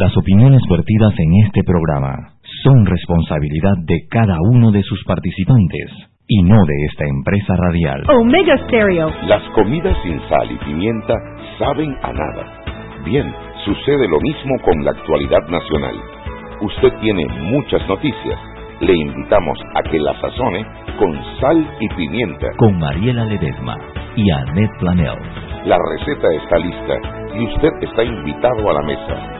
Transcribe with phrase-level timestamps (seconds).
[0.00, 2.32] Las opiniones vertidas en este programa
[2.64, 5.92] son responsabilidad de cada uno de sus participantes
[6.26, 8.02] y no de esta empresa radial.
[8.08, 9.12] Omega Stereo.
[9.26, 11.12] Las comidas sin sal y pimienta
[11.58, 12.64] saben a nada.
[13.04, 13.30] Bien,
[13.66, 15.96] sucede lo mismo con la actualidad nacional.
[16.62, 18.40] Usted tiene muchas noticias.
[18.80, 20.64] Le invitamos a que la sazone
[20.98, 21.12] con
[21.42, 22.46] sal y pimienta.
[22.56, 23.76] Con Mariela Ledesma
[24.16, 25.18] y Annette Planel.
[25.66, 26.94] La receta está lista
[27.36, 29.39] y usted está invitado a la mesa.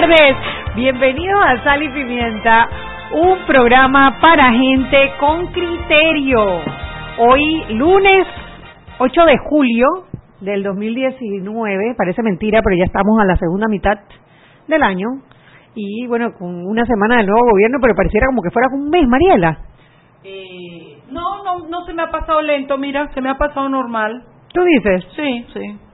[0.00, 0.36] Tardes,
[0.76, 2.68] bienvenidos a Sal y Pimienta,
[3.12, 6.62] un programa para gente con criterio.
[7.18, 8.26] Hoy, lunes
[8.98, 9.86] 8 de julio
[10.40, 13.98] del 2019, parece mentira, pero ya estamos a la segunda mitad
[14.68, 15.06] del año.
[15.74, 19.06] Y bueno, con una semana del nuevo gobierno, pero pareciera como que fuera un mes,
[19.06, 19.58] Mariela.
[20.24, 24.22] Eh, no, no, no se me ha pasado lento, mira, se me ha pasado normal.
[24.54, 25.04] ¿Tú dices?
[25.14, 25.89] Sí, sí.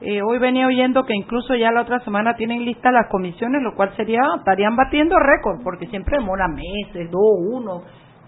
[0.00, 3.74] Eh, hoy venía oyendo que incluso ya la otra semana tienen listas las comisiones, lo
[3.74, 7.82] cual sería, estarían batiendo récord, porque siempre demora meses, dos, uno.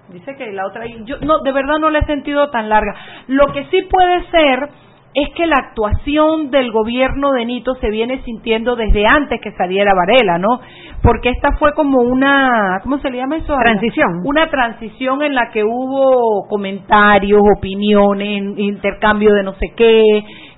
[0.09, 2.95] Dice que la otra, yo no, de verdad no la he sentido tan larga.
[3.29, 4.69] Lo que sí puede ser
[5.13, 9.93] es que la actuación del gobierno de Nito se viene sintiendo desde antes que saliera
[9.93, 10.61] Varela, ¿no?
[11.03, 13.57] Porque esta fue como una, ¿cómo se le llama eso?
[13.57, 14.23] Transición.
[14.25, 20.03] Una transición en la que hubo comentarios, opiniones, intercambio de no sé qué.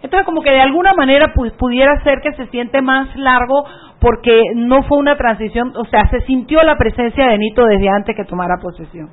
[0.02, 3.64] Entonces, como que de alguna manera pudiera ser que se siente más largo
[4.00, 8.16] porque no fue una transición, o sea, se sintió la presencia de Nito desde antes
[8.16, 9.08] que tomara posesión.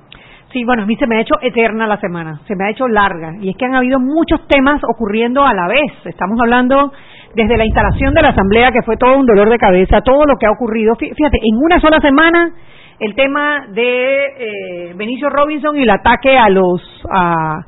[0.51, 2.87] Sí, bueno, a mí se me ha hecho eterna la semana, se me ha hecho
[2.87, 3.35] larga.
[3.39, 5.91] Y es que han habido muchos temas ocurriendo a la vez.
[6.05, 6.91] Estamos hablando
[7.35, 10.37] desde la instalación de la Asamblea, que fue todo un dolor de cabeza, todo lo
[10.37, 10.95] que ha ocurrido.
[10.95, 12.51] Fíjate, en una sola semana,
[12.99, 16.81] el tema de eh, Benicio Robinson y el ataque a los...
[17.11, 17.59] A,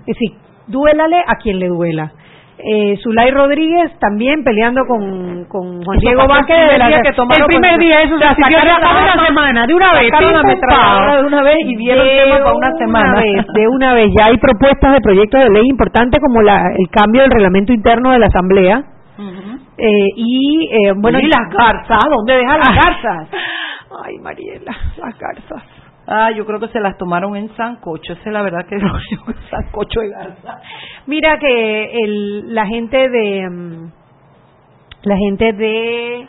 [0.00, 0.32] es decir,
[0.66, 2.12] duélale a quien le duela
[2.58, 7.78] eh, Zulay Rodríguez también peleando con, con Juan Diego Vázquez de la, que el primer
[7.78, 12.04] día eso se decidió la, una semana de una vez de una vez y dieron
[12.04, 13.22] tema para una semana.
[13.54, 14.10] de una vez.
[14.18, 18.10] Ya hay propuestas de proyectos de ley importantes como la, el cambio del reglamento interno
[18.10, 18.82] de la asamblea.
[19.80, 23.28] Eh, y eh, bueno y las garzas dónde dejan las garzas
[24.04, 25.77] ay Mariela las garzas
[26.10, 28.14] Ah, yo creo que se las tomaron en sancocho.
[28.14, 28.94] Esa es la verdad que no
[29.50, 30.60] sancocho de garza.
[31.06, 33.92] Mira que el, la gente de mm,
[35.02, 36.26] la gente de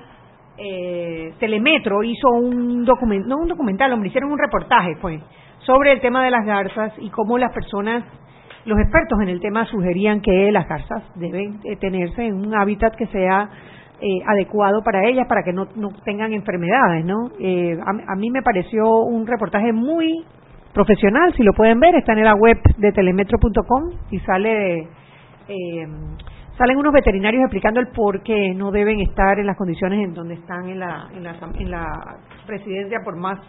[0.57, 5.22] eh, Telemetro hizo un documental, no un documental, hombre, hicieron un reportaje, pues,
[5.66, 8.03] sobre el tema de las garzas y cómo las personas,
[8.66, 12.95] los expertos en el tema sugerían que las garzas deben eh, tenerse en un hábitat
[12.95, 13.50] que sea
[14.02, 17.30] eh, adecuado para ellas, para que no, no tengan enfermedades, ¿no?
[17.40, 20.26] Eh, a, mí me pareció un reportaje muy
[20.74, 24.88] profesional, si lo pueden ver, está en la web de telemetro.com y sale
[25.48, 25.88] eh,
[26.58, 30.36] salen unos veterinarios explicando el por qué no deben estar en las condiciones en donde
[30.36, 31.86] están en la, en la, en la
[32.46, 33.40] presidencia, por más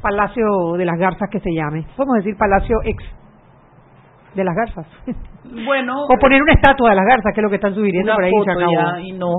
[0.00, 1.84] Palacio de las Garzas que se llame.
[1.96, 3.02] Podemos decir Palacio ex
[4.36, 4.86] de las garzas.
[5.46, 5.94] Bueno.
[6.02, 8.32] o poner una estatua de las garzas, que es lo que están subiendo por ahí.
[9.08, 9.30] y no.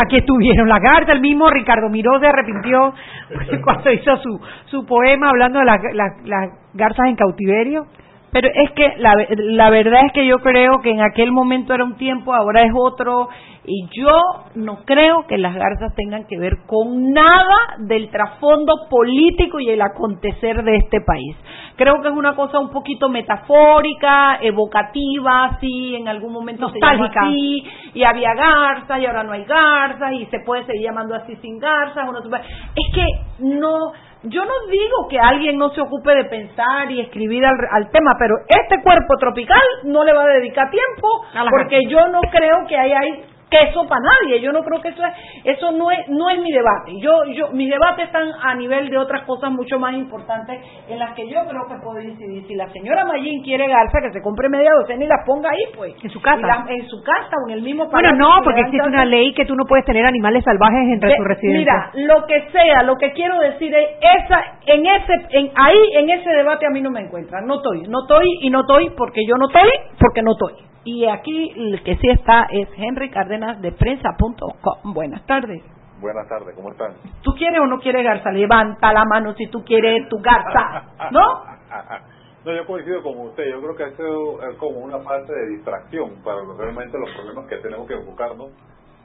[0.00, 2.94] Aquí estuvieron las garzas, el mismo Ricardo Miró se arrepintió
[3.64, 5.78] cuando hizo su, su poema hablando de las,
[6.24, 7.86] las garzas en cautiverio.
[8.32, 11.84] Pero es que la, la verdad es que yo creo que en aquel momento era
[11.84, 13.28] un tiempo, ahora es otro,
[13.64, 14.16] y yo
[14.54, 19.82] no creo que las garzas tengan que ver con nada del trasfondo político y el
[19.82, 21.36] acontecer de este país.
[21.76, 27.20] Creo que es una cosa un poquito metafórica, evocativa, sí, en algún momento Nostálgica.
[27.20, 27.64] se así,
[27.94, 31.58] y había garzas y ahora no hay garzas, y se puede seguir llamando así sin
[31.58, 32.08] garzas.
[32.08, 33.06] Uno es que
[33.40, 33.92] no
[34.28, 38.34] yo no digo que alguien no se ocupe de pensar y escribir al, tema, pero
[38.48, 41.08] este cuerpo tropical no le va a dedicar tiempo
[41.50, 44.40] porque yo no creo que ahí hay queso para nadie.
[44.40, 45.14] Yo no creo que eso es,
[45.56, 46.98] eso no es, no es mi debate.
[47.00, 51.14] Yo, yo, mis debates están a nivel de otras cosas mucho más importantes en las
[51.14, 52.46] que yo creo que puedo incidir.
[52.46, 55.64] Si la señora Mayín quiere garza, que se compre media docena y la ponga ahí,
[55.74, 55.94] pues.
[56.02, 56.64] En su casa.
[56.68, 59.54] en su casa o en el mismo Bueno, no, porque existe una ley que tú
[59.54, 61.90] no puedes tener animales salvajes entre tu residencia.
[61.94, 66.10] Mira, lo que sea, lo que quiero decir es, esa, en ese, en, ahí, en
[66.10, 67.46] ese debate a mí no me encuentran.
[67.46, 70.66] No estoy, no estoy y no estoy porque yo no estoy, porque no estoy.
[70.86, 74.94] Y aquí el que sí está es Henry Cárdenas de prensa.com.
[74.94, 75.62] Buenas tardes.
[76.00, 76.94] Buenas tardes, ¿cómo están?
[77.22, 78.30] ¿Tú quieres o no quieres garza?
[78.30, 81.20] Levanta la mano si tú quieres tu garza, ¿no?
[82.44, 83.44] no, yo coincido con usted.
[83.50, 87.56] Yo creo que eso es como una parte de distracción para realmente los problemas que
[87.58, 88.52] tenemos que enfocarnos.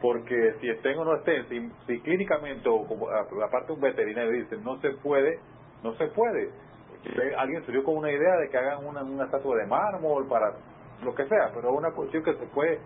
[0.02, 1.46] Porque si estén o no estén,
[1.86, 5.40] si, clínicamente o como, aparte un veterinario dice no se puede,
[5.84, 6.52] no se puede.
[7.38, 10.54] Alguien salió con una idea de que hagan una, una estatua de mármol para
[11.04, 12.80] lo que sea, pero una cuestión que se puede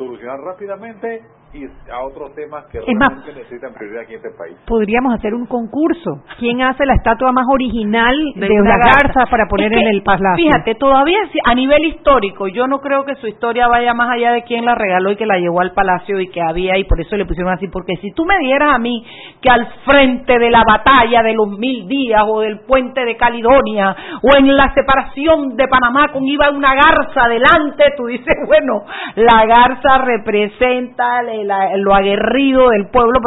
[0.00, 4.56] solucionar rápidamente y a otros temas que realmente necesitan prioridad aquí en este país.
[4.66, 6.22] Podríamos hacer un concurso.
[6.38, 10.44] ¿Quién hace la estatua más original de, la garza, para poner en el palacio?
[10.44, 14.44] Fíjate, todavía a nivel histórico, yo no creo que su historia vaya más allá de
[14.44, 17.16] quién la regaló y que la llevó al palacio y que había y por eso
[17.16, 17.66] le pusieron así.
[17.66, 19.04] Porque si tú me dieras a mí
[19.40, 23.96] que al frente de la batalla de los mil días o del puente de Caledonia
[24.22, 28.84] o en la separación de Panamá con iba una garza adelante, tú dices, bueno,
[29.16, 33.20] la garza representa lo aguerrido del pueblo,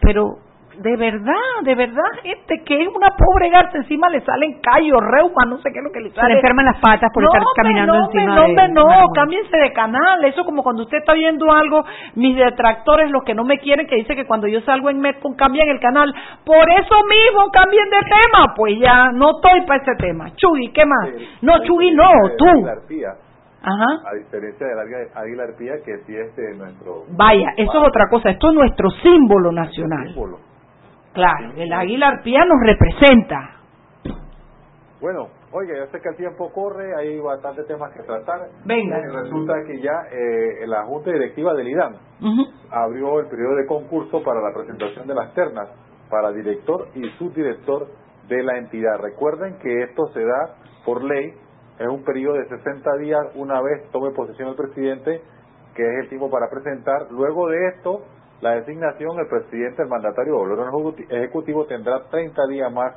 [0.00, 0.38] pero
[0.78, 5.44] de verdad, de verdad, gente que es una pobre garza, encima le salen callos, reuma,
[5.48, 6.26] no sé qué es lo que le sale.
[6.26, 8.68] Se le enferman las patas por estar caminando no, encima no, de...
[8.68, 11.84] No, no, cámbiense de canal, eso como cuando usted está viendo algo,
[12.14, 15.34] mis detractores, los que no me quieren, que dice que cuando yo salgo en Metcon
[15.34, 16.12] cambian el canal,
[16.44, 20.30] por eso mismo cambien de tema, pues ya no estoy para ese tema.
[20.36, 21.08] Chugui, ¿qué más?
[21.40, 22.46] no, Chugui no, tú.
[23.66, 24.78] A diferencia del
[25.14, 27.04] águila arpía, que sí es de nuestro...
[27.10, 30.14] Vaya, eso es otra cosa, esto es nuestro símbolo nacional.
[31.12, 33.56] Claro, el águila arpía nos representa.
[35.00, 38.48] Bueno, oye, ya sé que el tiempo corre, hay bastantes temas que tratar.
[38.64, 39.00] Venga.
[39.22, 41.96] Resulta que ya eh, la Junta Directiva del IDAN
[42.70, 45.68] abrió el periodo de concurso para la presentación de las ternas
[46.08, 47.88] para director y subdirector
[48.28, 48.98] de la entidad.
[49.00, 51.34] Recuerden que esto se da por ley
[51.78, 55.22] es un periodo de 60 días una vez tome posesión el presidente,
[55.74, 57.10] que es el tiempo para presentar.
[57.10, 58.02] Luego de esto,
[58.40, 62.94] la designación, el presidente, el mandatario o el ejecutivo tendrá 30 días más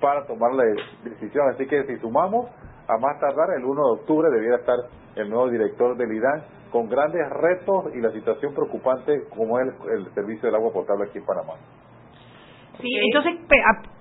[0.00, 0.64] para tomar la
[1.04, 1.48] decisión.
[1.50, 2.48] Así que si sumamos,
[2.88, 4.78] a más tardar, el 1 de octubre debiera estar
[5.16, 10.12] el nuevo director del IDAN con grandes retos y la situación preocupante como es el
[10.14, 11.54] servicio del agua potable aquí en Panamá.
[12.80, 13.34] Sí, entonces,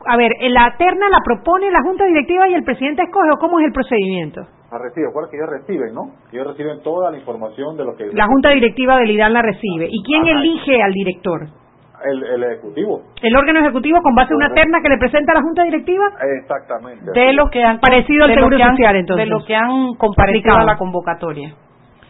[0.06, 3.60] a, ver, ¿la terna la propone la Junta Directiva y el presidente escoge o cómo
[3.60, 4.42] es el procedimiento?
[4.72, 6.14] La recibe, ¿cuál es que ellos reciben, no?
[6.31, 8.06] Ellos reciben toda la información de lo que...
[8.14, 9.88] La Junta Directiva del IDAN la recibe.
[9.90, 11.48] ¿Y quién elige al director?
[12.06, 13.02] El, el, Ejecutivo.
[13.22, 16.06] ¿El órgano ejecutivo con base a una terna que le presenta a la Junta Directiva?
[16.40, 17.12] Exactamente.
[17.14, 17.80] De los que han...
[17.80, 19.26] Parecido al Seguro Social, entonces.
[19.26, 21.54] De los que han comparecido a la convocatoria.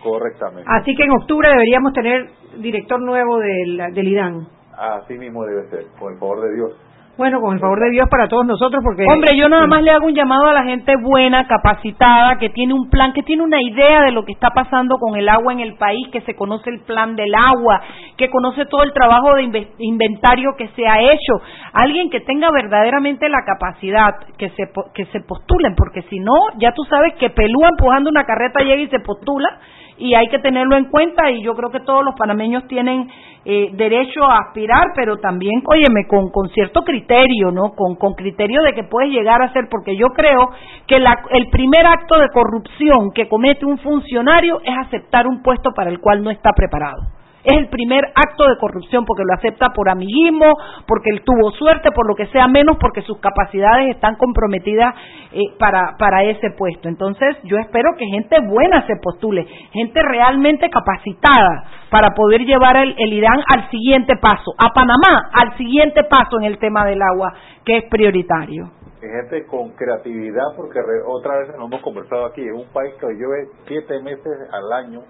[0.03, 0.63] Correctamente.
[0.67, 2.27] Así que en octubre deberíamos tener
[2.57, 4.58] director nuevo del, del IDAN.
[4.79, 6.71] Así mismo debe ser, con el favor de Dios.
[7.19, 9.03] Bueno, con el favor de Dios para todos nosotros, porque...
[9.03, 12.73] Hombre, yo nada más le hago un llamado a la gente buena, capacitada, que tiene
[12.73, 15.59] un plan, que tiene una idea de lo que está pasando con el agua en
[15.59, 17.81] el país, que se conoce el plan del agua,
[18.15, 21.41] que conoce todo el trabajo de inventario que se ha hecho.
[21.73, 26.71] Alguien que tenga verdaderamente la capacidad, que se, que se postulen, porque si no, ya
[26.71, 29.59] tú sabes que Pelúa empujando una carreta llega y se postula
[29.99, 33.07] y hay que tenerlo en cuenta y yo creo que todos los panameños tienen
[33.45, 37.73] eh, derecho a aspirar, pero también, óyeme, con, con cierto criterio, ¿no?
[37.75, 40.49] Con, con criterio de que puedes llegar a ser, porque yo creo
[40.87, 45.71] que la, el primer acto de corrupción que comete un funcionario es aceptar un puesto
[45.75, 49.69] para el cual no está preparado es el primer acto de corrupción porque lo acepta
[49.69, 50.45] por amiguismo,
[50.87, 54.93] porque él tuvo suerte, por lo que sea menos, porque sus capacidades están comprometidas
[55.31, 56.89] eh, para, para ese puesto.
[56.89, 63.13] Entonces, yo espero que gente buena se postule, gente realmente capacitada para poder llevar el,
[63.13, 67.33] Irán al siguiente paso, a Panamá al siguiente paso en el tema del agua,
[67.65, 68.71] que es prioritario.
[68.99, 73.47] Gente con creatividad, porque otra vez nos hemos conversado aquí, es un país que llueve
[73.65, 75.01] siete meses al año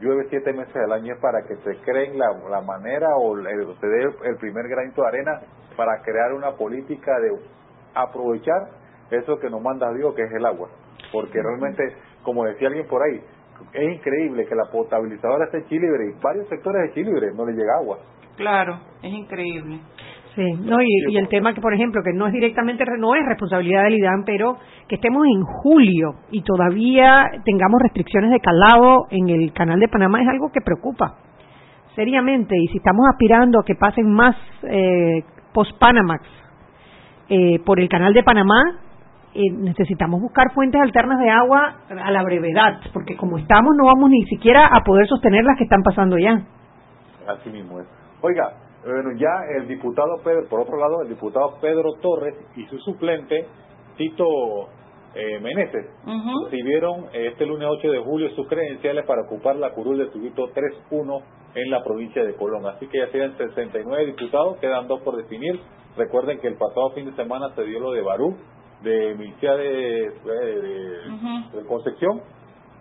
[0.00, 4.02] llueve siete meses al año para que se creen la, la manera o se dé
[4.24, 5.40] el primer granito de arena
[5.76, 7.38] para crear una política de
[7.94, 8.68] aprovechar
[9.10, 10.68] eso que nos manda Dios, que es el agua.
[11.12, 11.82] Porque realmente,
[12.22, 13.20] como decía alguien por ahí,
[13.72, 17.52] es increíble que la potabilizadora esté en Chile y varios sectores de Chile no le
[17.52, 17.98] llega agua.
[18.36, 19.80] Claro, es increíble.
[20.36, 23.24] Sí, no, y, y, el tema que, por ejemplo, que no es directamente, no es
[23.26, 29.30] responsabilidad del IDAN, pero que estemos en julio y todavía tengamos restricciones de calado en
[29.30, 31.16] el canal de Panamá es algo que preocupa
[31.94, 36.22] seriamente y si estamos aspirando a que pasen más eh, post-Panamax
[37.30, 38.60] eh, por el canal de Panamá,
[39.34, 44.10] eh, necesitamos buscar fuentes alternas de agua a la brevedad, porque como estamos no vamos
[44.10, 46.42] ni siquiera a poder sostener las que están pasando ya.
[47.26, 47.86] Así mismo es.
[48.20, 48.52] Oiga,
[48.86, 53.46] bueno, ya el diputado Pedro, por otro lado, el diputado Pedro Torres y su suplente,
[53.96, 54.24] Tito
[55.14, 55.86] eh, Meneses,
[56.44, 60.48] recibieron este lunes 8 de julio sus credenciales para ocupar la curul del Tubito
[60.90, 61.22] 3-1
[61.54, 62.66] en la provincia de Colón.
[62.66, 65.58] Así que ya serían 69 diputados, quedan dos por definir.
[65.96, 68.36] Recuerden que el pasado fin de semana se dio lo de Barú,
[68.82, 70.12] de Milicia de,
[71.54, 72.20] de, Concepción,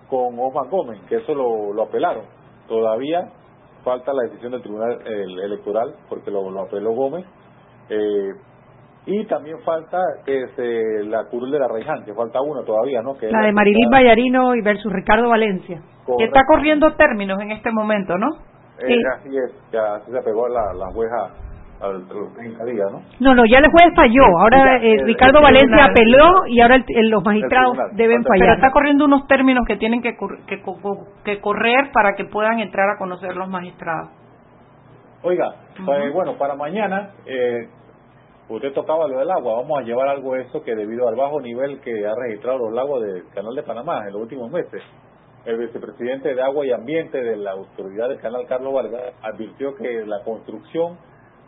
[0.10, 2.26] con Osman Gómez, que eso lo, lo apelaron.
[2.68, 3.32] Todavía
[3.86, 7.26] falta la decisión del Tribunal Electoral, porque lo, lo apeló Gómez.
[7.90, 8.32] Eh,
[9.06, 10.48] y también falta que
[11.06, 13.16] la curul de la Reiján, que falta una todavía, ¿no?
[13.16, 15.80] Que la de Marilín Vallarino y versus Ricardo Valencia.
[16.18, 18.30] Que está corriendo términos en este momento, ¿no?
[18.80, 21.30] Eh, Así es, ya se pegó la, la jueza
[21.86, 23.02] al, ¿no?
[23.20, 24.26] No, no, ya el juez falló.
[24.40, 28.40] Ahora eh, Ricardo Valencia apeló y ahora los magistrados deben fallar.
[28.40, 30.16] Pero está corriendo unos términos que tienen que,
[30.48, 30.62] que,
[31.24, 34.10] que correr para que puedan entrar a conocer los magistrados.
[35.24, 37.68] Oiga, pues, bueno, para mañana eh,
[38.48, 41.42] usted tocaba lo del agua, vamos a llevar algo de eso que debido al bajo
[41.42, 44.84] nivel que ha registrado los lagos del Canal de Panamá en los últimos meses,
[45.46, 50.06] el vicepresidente de Agua y Ambiente de la Autoridad del Canal, Carlos Vargas, advirtió que
[50.06, 50.98] la construcción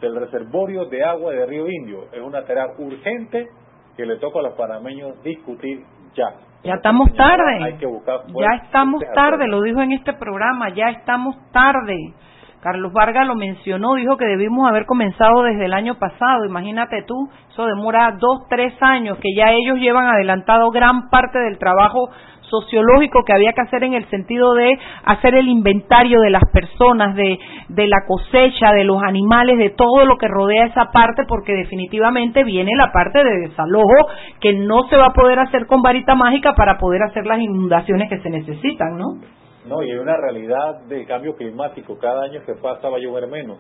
[0.01, 3.48] del reservorio de agua de Río Indio es una tarea urgente
[3.96, 5.84] que le toca a los panameños discutir
[6.16, 6.34] ya.
[6.63, 7.63] Ya estamos tarde.
[7.63, 12.13] Hay que buscar ya estamos tarde, lo dijo en este programa, ya estamos tarde.
[12.62, 16.44] Carlos Vargas lo mencionó, dijo que debimos haber comenzado desde el año pasado.
[16.44, 21.60] Imagínate tú, eso demora dos, tres años, que ya ellos llevan adelantado gran parte del
[21.60, 22.10] trabajo
[22.50, 27.16] sociológico que había que hacer en el sentido de hacer el inventario de las personas,
[27.16, 27.39] de,
[27.70, 32.44] de la cosecha, de los animales, de todo lo que rodea esa parte, porque definitivamente
[32.44, 34.08] viene la parte de desalojo
[34.39, 38.10] que no se va a poder hacer con varita mágica para poder hacer las inundaciones
[38.10, 39.20] que se necesitan, ¿no?
[39.68, 41.98] No, y hay una realidad de cambio climático.
[42.00, 43.58] Cada año que pasa va a llover menos.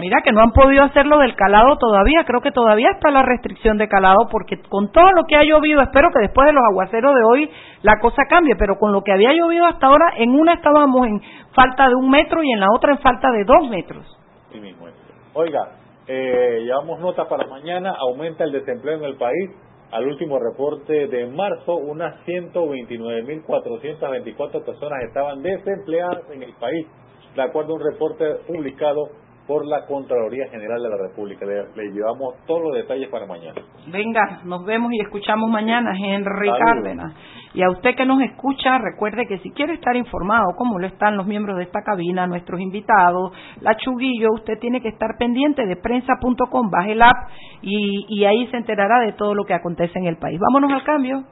[0.00, 2.24] Mira que no han podido hacerlo del calado todavía.
[2.26, 5.82] Creo que todavía está la restricción de calado porque con todo lo que ha llovido,
[5.82, 7.50] espero que después de los aguaceros de hoy
[7.82, 8.56] la cosa cambie.
[8.56, 11.20] Pero con lo que había llovido hasta ahora, en una estábamos en
[11.54, 14.06] falta de un metro y en la otra en falta de dos metros.
[14.52, 14.86] Sí mismo.
[15.34, 15.68] Oiga,
[16.06, 17.94] eh, llevamos nota para mañana.
[17.98, 19.50] Aumenta el desempleo en el país
[19.94, 26.88] al último reporte de marzo, unas 129.424 personas estaban desempleadas en el país,
[27.36, 29.10] de acuerdo a un reporte publicado
[29.46, 31.44] por la Contraloría General de la República.
[31.44, 33.60] Le, llevamos todos los detalles para mañana.
[33.86, 37.14] Venga, nos vemos y escuchamos mañana, Henry Cárdenas.
[37.52, 41.16] Y a usted que nos escucha, recuerde que si quiere estar informado cómo lo están
[41.16, 45.76] los miembros de esta cabina, nuestros invitados, la Chuguillo, usted tiene que estar pendiente de
[45.76, 47.28] prensa.com, baje el app
[47.62, 50.40] y, y ahí se enterará de todo lo que acontece en el país.
[50.40, 51.24] Vámonos al cambio.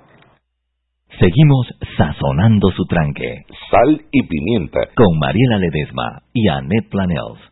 [1.19, 1.66] Seguimos
[1.97, 3.45] sazonando su tranque.
[3.71, 4.81] Sal y pimienta.
[4.95, 7.51] Con Mariela Ledesma y Annette Planels.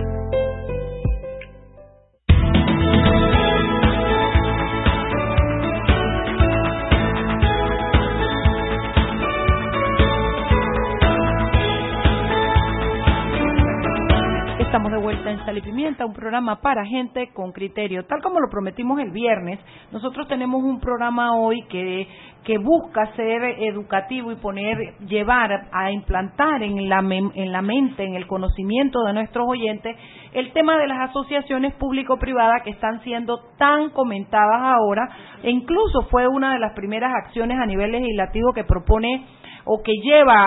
[15.51, 18.05] Sal y un programa para gente con criterio.
[18.05, 19.59] Tal como lo prometimos el viernes,
[19.91, 22.07] nosotros tenemos un programa hoy que,
[22.45, 24.77] que busca ser educativo y poner,
[25.07, 29.97] llevar a implantar en la, en la mente, en el conocimiento de nuestros oyentes,
[30.31, 35.09] el tema de las asociaciones público-privadas que están siendo tan comentadas ahora.
[35.43, 39.25] E incluso fue una de las primeras acciones a nivel legislativo que propone
[39.65, 40.45] o que lleva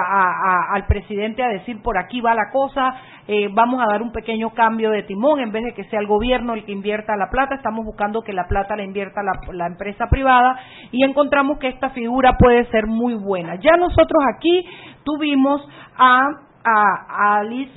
[0.73, 2.95] al presidente a decir por aquí va la cosa,
[3.27, 6.07] eh, vamos a dar un pequeño cambio de timón, en vez de que sea el
[6.07, 10.09] gobierno el que invierta la plata, estamos buscando que la plata la invierta la, empresa
[10.11, 10.59] privada
[10.93, 13.55] y encontramos que esta figura puede ser muy buena.
[13.57, 14.67] Ya nosotros aquí
[15.05, 15.67] tuvimos
[15.97, 16.21] a,
[16.65, 17.73] a, Alice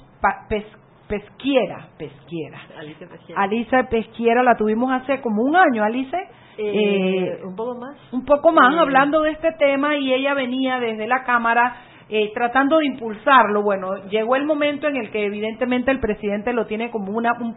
[1.07, 2.59] Pesquiera, Pesquiera.
[2.77, 3.41] Alice Pesquiera.
[3.41, 6.17] Alice Pesquiera la tuvimos hace como un año, Alice.
[6.57, 7.95] Eh, un poco más.
[8.11, 11.75] Un poco más, hablando de este tema y ella venía desde la Cámara
[12.09, 13.63] eh, tratando de impulsarlo.
[13.63, 17.55] Bueno, llegó el momento en el que evidentemente el presidente lo tiene como una, un,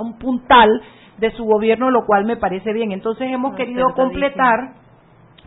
[0.00, 0.68] un puntal
[1.18, 2.92] de su gobierno, lo cual me parece bien.
[2.92, 4.74] Entonces hemos querido completar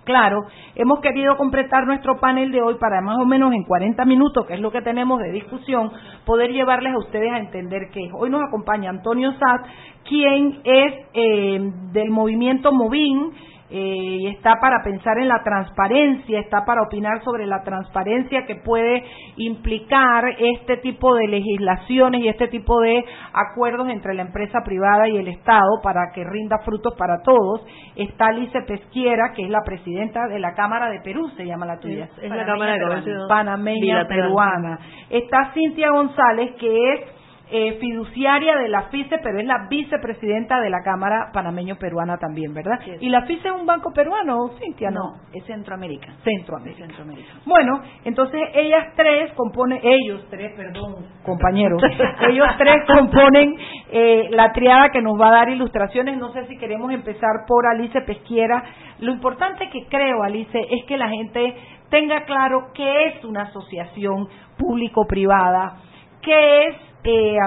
[0.03, 4.47] Claro, hemos querido completar nuestro panel de hoy para más o menos en 40 minutos,
[4.47, 5.91] que es lo que tenemos de discusión,
[6.25, 9.67] poder llevarles a ustedes a entender que hoy nos acompaña Antonio Satt,
[10.09, 13.31] quien es eh, del movimiento Movin,
[13.73, 18.55] eh, y está para pensar en la transparencia, está para opinar sobre la transparencia que
[18.55, 19.03] puede
[19.37, 23.01] implicar este tipo de legislaciones y este tipo de
[23.33, 27.65] acuerdos entre la empresa privada y el Estado para que rinda frutos para todos.
[27.95, 31.79] Está Alice Pesquiera, que es la presidenta de la Cámara de Perú, se llama la
[31.79, 32.09] tuya.
[32.21, 34.79] es la Cámara de Panameña Peruana.
[35.09, 37.20] Está Cintia González, que es
[37.53, 42.79] eh, fiduciaria de la FICE, pero es la vicepresidenta de la Cámara Panameño-Peruana también, ¿verdad?
[42.99, 44.89] ¿Y la FICE es un banco peruano, Cintia?
[44.89, 46.13] No, es Centroamérica.
[46.23, 47.33] Centroamérica.
[47.45, 51.81] Bueno, entonces ellas tres componen, ellos tres, perdón, compañeros,
[52.29, 53.55] ellos tres componen
[53.91, 56.17] eh, la triada que nos va a dar ilustraciones.
[56.17, 58.63] No sé si queremos empezar por Alice Pesquiera.
[58.99, 61.53] Lo importante que creo, Alice, es que la gente
[61.89, 65.77] tenga claro qué es una asociación público-privada,
[66.21, 67.37] qué es eh,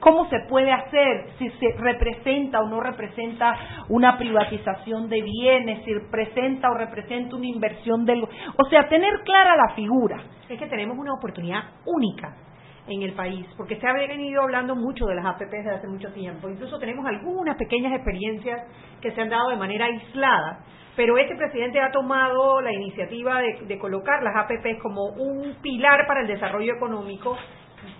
[0.00, 3.56] cómo se puede hacer, si se representa o no representa
[3.88, 8.22] una privatización de bienes, si representa o representa una inversión del...
[8.22, 10.22] O sea, tener clara la figura.
[10.48, 12.36] Es que tenemos una oportunidad única
[12.86, 16.12] en el país, porque se ha venido hablando mucho de las APPs desde hace mucho
[16.12, 16.48] tiempo.
[16.48, 18.60] Incluso tenemos algunas pequeñas experiencias
[19.00, 20.64] que se han dado de manera aislada,
[20.96, 26.06] pero este presidente ha tomado la iniciativa de, de colocar las APPs como un pilar
[26.06, 27.36] para el desarrollo económico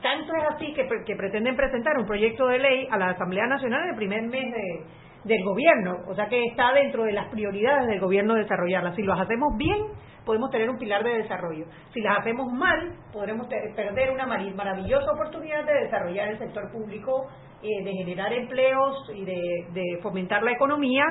[0.03, 0.85] tanto es así que,
[1.16, 4.85] pretenden presentar un proyecto de ley a la Asamblea Nacional en el primer mes de,
[5.25, 8.95] del gobierno, o sea que está dentro de las prioridades del gobierno desarrollarla.
[8.95, 9.79] Si lo hacemos bien,
[10.25, 11.66] podemos tener un pilar de desarrollo.
[11.92, 17.29] Si las hacemos mal, podremos perder una maravillosa oportunidad de desarrollar el sector público,
[17.62, 21.05] eh, de generar empleos y de, fomentar la economía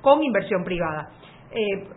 [0.00, 1.08] con inversión privada.
[1.50, 1.88] Eh,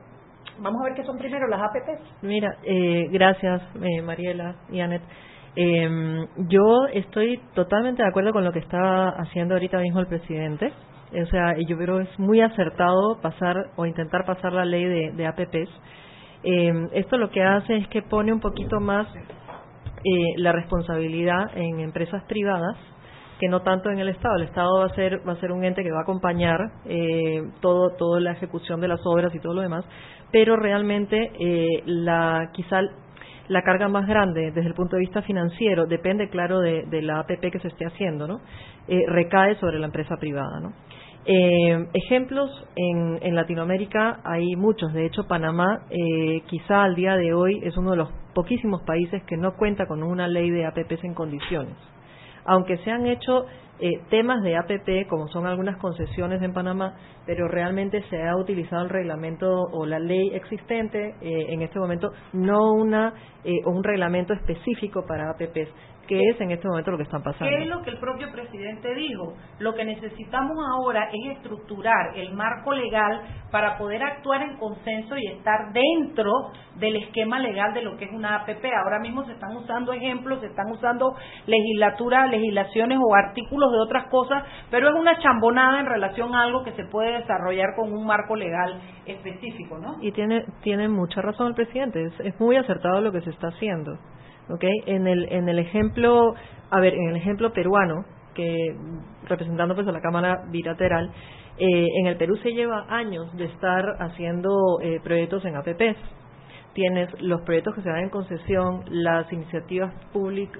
[0.59, 2.23] vamos a ver qué son primero las APPs.
[2.23, 3.61] Mira, eh, gracias
[4.03, 5.01] Mariela y Anet.
[5.61, 10.71] Eh, yo estoy totalmente de acuerdo con lo que está haciendo ahorita mismo el presidente.
[11.11, 15.27] O sea, yo creo que es muy acertado pasar o intentar pasar la ley de,
[15.27, 15.69] APPs.
[16.43, 21.81] Eh, esto lo que hace es que pone un poquito más eh, la responsabilidad en
[21.81, 22.77] empresas privadas
[23.39, 24.35] que no tanto en el Estado.
[24.35, 27.41] El Estado va a ser va a ser un ente que va a acompañar eh,
[27.61, 29.85] todo toda la ejecución de las obras y todo lo demás,
[30.31, 32.81] pero realmente eh, la quizá
[33.49, 37.51] la carga más grande desde el punto de vista financiero depende, claro, de, la APP
[37.51, 38.39] que se esté haciendo, ¿no?
[38.87, 40.73] Eh, recae sobre la empresa privada, ¿no?
[41.25, 44.93] Eh, ejemplos en, en, Latinoamérica hay muchos.
[44.93, 49.21] De hecho, Panamá eh, quizá al día de hoy es uno de los poquísimos países
[49.23, 51.75] que no cuenta con una ley de APPs en condiciones.
[52.51, 53.45] Aunque se han hecho
[53.79, 56.95] eh, temas de APP, como son algunas concesiones en Panamá,
[57.27, 62.11] pero realmente se ha utilizado el reglamento o la ley existente eh, en este momento,
[62.33, 65.69] no una eh, un reglamento específico para APPs
[66.09, 67.45] que es en este momento lo que están pasando.
[67.45, 69.35] ¿Qué es lo que el propio presidente dijo?
[69.59, 75.27] Lo que necesitamos ahora es estructurar el marco legal para poder actuar en consenso y
[75.27, 76.31] estar dentro
[76.77, 78.65] del esquema legal de lo que es una APP.
[78.83, 81.13] Ahora mismo se están usando ejemplos, se están usando
[81.45, 86.63] legislaturas, legislaciones o artículos de otras cosas, pero es una chambonada en relación a algo
[86.63, 89.97] que se puede desarrollar con un marco legal específico, ¿no?
[90.01, 93.91] Y tiene, tiene mucha razón el presidente, es muy acertado lo que se está haciendo.
[94.49, 94.73] ¿Okay?
[94.85, 96.33] En el, en el ejemplo,
[96.69, 98.75] a ver, en el ejemplo peruano, que
[99.27, 101.11] representando pues a la Cámara Bilateral,
[101.57, 105.97] eh, en el Perú se lleva años de estar haciendo eh, proyectos en APPs.
[106.73, 109.93] Tienes los proyectos que se dan en concesión, las iniciativas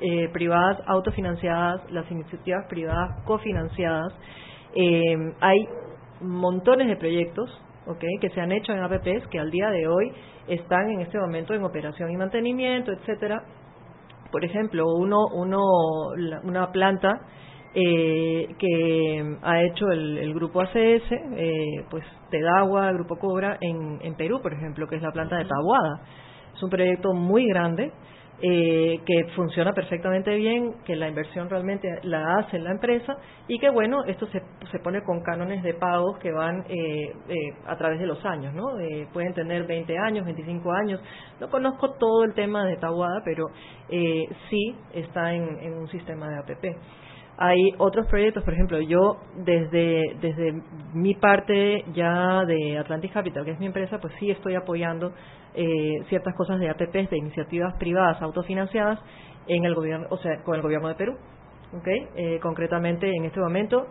[0.01, 4.13] eh, privadas autofinanciadas, las iniciativas privadas cofinanciadas.
[5.39, 5.57] hay
[6.21, 7.49] montones de proyectos
[7.87, 8.17] ¿okay?
[8.19, 10.11] que se han hecho en APPs que al día de hoy
[10.47, 13.43] están en este momento en operación y mantenimiento, etcétera,
[14.31, 15.61] por ejemplo, uno, uno,
[16.43, 17.21] una planta
[17.73, 22.03] eh, que ha hecho el, grupo ACS, eh, pues
[22.57, 26.01] agua, Grupo Cobra, en, en Perú, por ejemplo, que es la planta de Tabuada.
[26.55, 27.91] Es un proyecto muy grande
[28.41, 33.69] eh, que funciona perfectamente bien, que la inversión realmente la hace la empresa y que
[33.69, 37.99] bueno, esto se, se pone con cánones de pagos que van eh, eh, a través
[37.99, 38.67] de los años, ¿no?
[39.11, 41.01] pueden tener 20 años, 25 años.
[41.39, 43.47] No conozco todo el tema de Tabuada, pero
[44.49, 46.65] sí está en, en un sistema de APP.
[47.41, 50.61] Hay otros proyectos, por ejemplo, yo desde, desde
[50.93, 55.13] mi parte ya de Atlantic Capital, que es mi empresa, pues sí estoy apoyando
[55.53, 58.99] eh, ciertas cosas de APPs, de iniciativas privadas autofinanciadas
[59.47, 61.15] en el gobierno, o sea, con el gobierno de Perú.
[61.79, 62.07] ¿okay?
[62.17, 63.85] Eh, concretamente, en este momento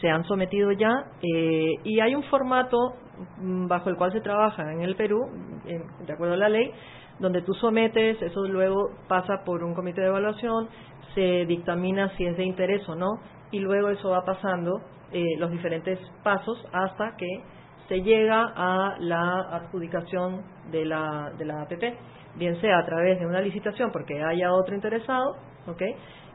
[0.00, 0.90] se han sometido ya
[1.22, 2.96] eh, y hay un formato
[3.36, 5.20] mm, bajo el cual se trabaja en el Perú,
[5.64, 6.72] de acuerdo a la ley,
[7.20, 10.68] donde tú sometes, eso luego pasa por un comité de evaluación,
[11.18, 13.18] se dictamina si es de interés o no,
[13.50, 17.26] y luego eso va pasando eh, los diferentes pasos hasta que
[17.88, 21.82] se llega a la adjudicación de la, de la APP,
[22.36, 25.34] bien sea a través de una licitación porque haya otro interesado,
[25.66, 25.82] ¿ok?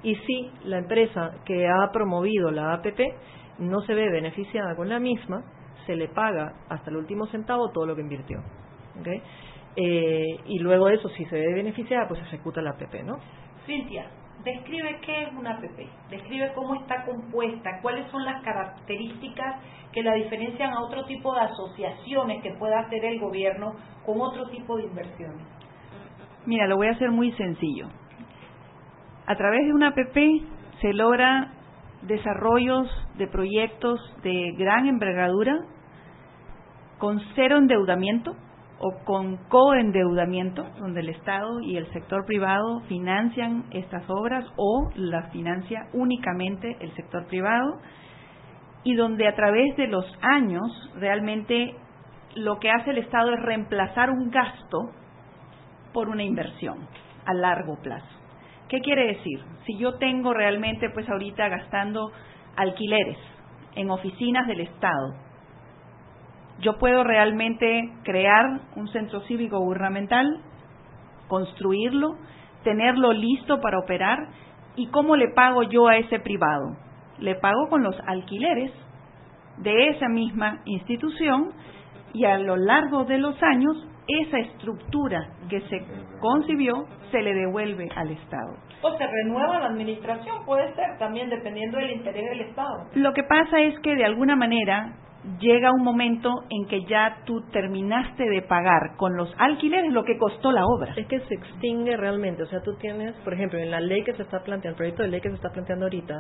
[0.04, 3.00] Y si la empresa que ha promovido la APP
[3.60, 5.46] no se ve beneficiada con la misma,
[5.86, 8.40] se le paga hasta el último centavo todo lo que invirtió,
[9.00, 9.08] ¿ok?
[9.78, 13.16] Eh, y luego eso, si se ve beneficiada, pues ejecuta la APP, ¿no?
[13.66, 14.10] Cintia,
[14.44, 20.14] describe qué es una APP, describe cómo está compuesta, cuáles son las características que la
[20.16, 23.76] diferencian a otro tipo de asociaciones que pueda hacer el gobierno
[24.06, 25.46] con otro tipo de inversiones.
[26.46, 27.88] Mira, lo voy a hacer muy sencillo.
[29.26, 30.18] A través de una APP
[30.82, 31.54] se logra
[32.02, 35.58] desarrollos de proyectos de gran envergadura
[36.98, 38.36] con cero endeudamiento,
[38.84, 45.32] o con coendeudamiento, donde el Estado y el sector privado financian estas obras o las
[45.32, 47.80] financia únicamente el sector privado
[48.84, 51.76] y donde a través de los años realmente
[52.36, 54.90] lo que hace el Estado es reemplazar un gasto
[55.94, 56.80] por una inversión
[57.26, 58.20] a largo plazo.
[58.68, 59.40] ¿Qué quiere decir?
[59.66, 62.12] Si yo tengo realmente pues ahorita gastando
[62.58, 63.18] alquileres
[63.76, 65.14] en oficinas del Estado
[66.60, 70.40] yo puedo realmente crear un centro cívico gubernamental,
[71.28, 72.18] construirlo,
[72.64, 74.20] tenerlo listo para operar
[74.76, 76.78] y cómo le pago yo a ese privado.
[77.20, 78.72] Le pago con los alquileres
[79.58, 81.52] de esa misma institución
[82.14, 83.76] y a lo largo de los años
[84.08, 85.86] esa estructura que se
[86.20, 88.58] concibió se le devuelve al Estado.
[88.82, 92.90] O se renueva la administración, puede ser también dependiendo del interés del Estado.
[92.96, 94.94] Lo que pasa es que de alguna manera
[95.40, 100.18] llega un momento en que ya tú terminaste de pagar con los alquileres lo que
[100.18, 100.94] costó la obra.
[100.96, 104.14] Es que se extingue realmente, o sea, tú tienes, por ejemplo, en la ley que
[104.14, 106.14] se está planteando, el proyecto de ley que se está planteando ahorita,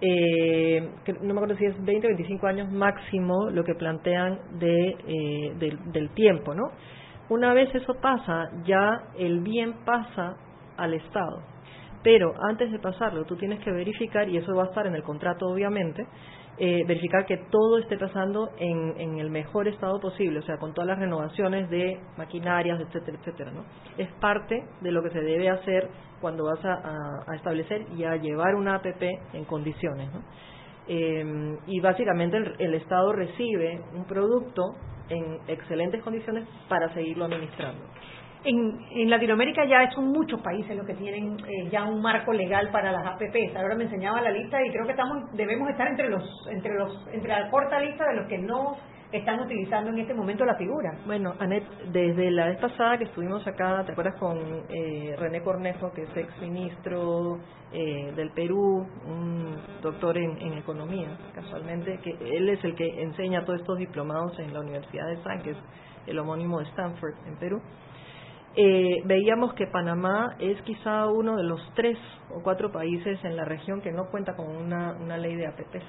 [0.00, 4.38] eh, que no me acuerdo si es 20 o 25 años máximo lo que plantean
[4.58, 6.70] de, eh, del tiempo, ¿no?
[7.28, 10.36] Una vez eso pasa, ya el bien pasa
[10.76, 11.42] al Estado
[12.04, 15.02] Pero antes de pasarlo, tú tienes que verificar, y eso va a estar en el
[15.02, 16.06] contrato obviamente,
[16.58, 20.72] eh, verificar que todo esté pasando en, en, el mejor estado posible, o sea, con
[20.72, 23.64] todas las renovaciones de maquinarias, etcétera, etcétera, ¿no?
[23.98, 25.88] Es parte de lo que se debe hacer
[26.20, 29.02] cuando vas a, establecer y a llevar una APP
[29.34, 30.22] en condiciones, ¿no?
[30.88, 34.62] Eh, y básicamente el, el Estado recibe un producto
[35.08, 37.82] en excelentes condiciones para seguirlo administrando.
[38.48, 42.92] En, Latinoamérica ya son muchos países los que tienen eh, ya un marco legal para
[42.92, 43.56] las APPs.
[43.56, 47.08] Ahora me enseñaba la lista y creo que estamos debemos estar entre los entre los
[47.12, 48.76] entre la corta lista de los que no
[49.10, 50.96] están utilizando en este momento la figura.
[51.06, 55.92] Bueno, Anet, desde la vez pasada que estuvimos acá, ¿te acuerdas con eh, René Cornejo,
[55.92, 57.38] que es ex ministro
[57.72, 63.44] eh, del Perú, un doctor en, en, economía, casualmente, que él es el que enseña
[63.44, 65.58] todos estos diplomados en la Universidad de San, que es
[66.06, 67.60] el homónimo de Stanford en Perú?
[68.56, 71.98] Eh, veíamos que Panamá es quizá uno de los tres
[72.34, 75.84] o cuatro países en la región que no cuenta con una, una ley de APPs.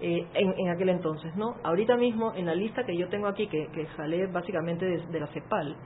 [0.00, 1.54] Eh, en, aquel entonces, ¿no?
[1.62, 5.28] Ahorita mismo, en la lista que yo tengo aquí, que, que sale básicamente de, la
[5.28, 5.76] CEPAL,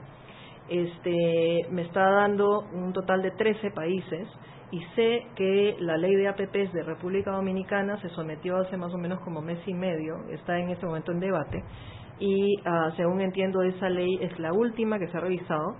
[0.67, 4.27] este, me está dando un total de 13 países
[4.71, 8.97] y sé que la ley de APPs de República Dominicana se sometió hace más o
[8.97, 11.63] menos como mes y medio, está en este momento en debate,
[12.19, 15.75] y uh, según entiendo esa ley es la última que se ha revisado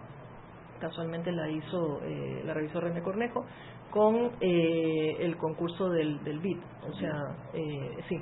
[0.80, 3.46] casualmente la hizo, eh, la revisó René Cornejo,
[3.90, 6.58] con eh, el concurso del, del BID.
[6.90, 7.14] O sea,
[7.54, 8.20] eh, sí.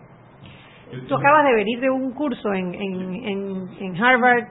[1.08, 4.48] Tú acabas de venir de un curso en, en, en, en Harvard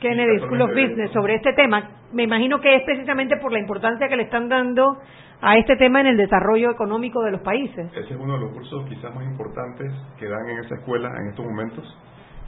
[0.00, 1.90] Kennedy School of Business sobre este tema.
[2.12, 4.98] Me imagino que es precisamente por la importancia que le están dando
[5.40, 7.90] a este tema en el desarrollo económico de los países.
[7.92, 11.28] Ese es uno de los cursos quizás más importantes que dan en esa escuela en
[11.28, 11.96] estos momentos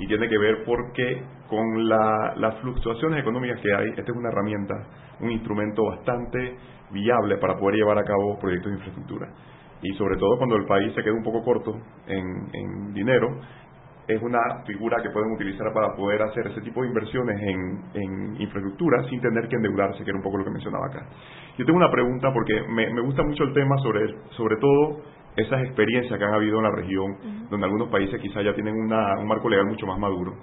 [0.00, 4.30] y tiene que ver porque con la, las fluctuaciones económicas que hay, esta es una
[4.30, 4.74] herramienta,
[5.20, 6.56] un instrumento bastante
[6.90, 9.28] viable para poder llevar a cabo proyectos de infraestructura.
[9.82, 11.74] Y sobre todo cuando el país se queda un poco corto
[12.06, 13.28] en, dinero,
[14.08, 18.40] es una figura que pueden utilizar para poder hacer ese tipo de inversiones en, en,
[18.40, 21.06] infraestructura sin tener que endeudarse, que era un poco lo que mencionaba acá.
[21.58, 25.02] Yo tengo una pregunta porque me, me gusta mucho el tema sobre, sobre todo
[25.40, 27.48] esas experiencias que han habido en la región, uh -huh.
[27.48, 30.34] donde algunos países quizás ya tienen una, un marco legal mucho más maduro.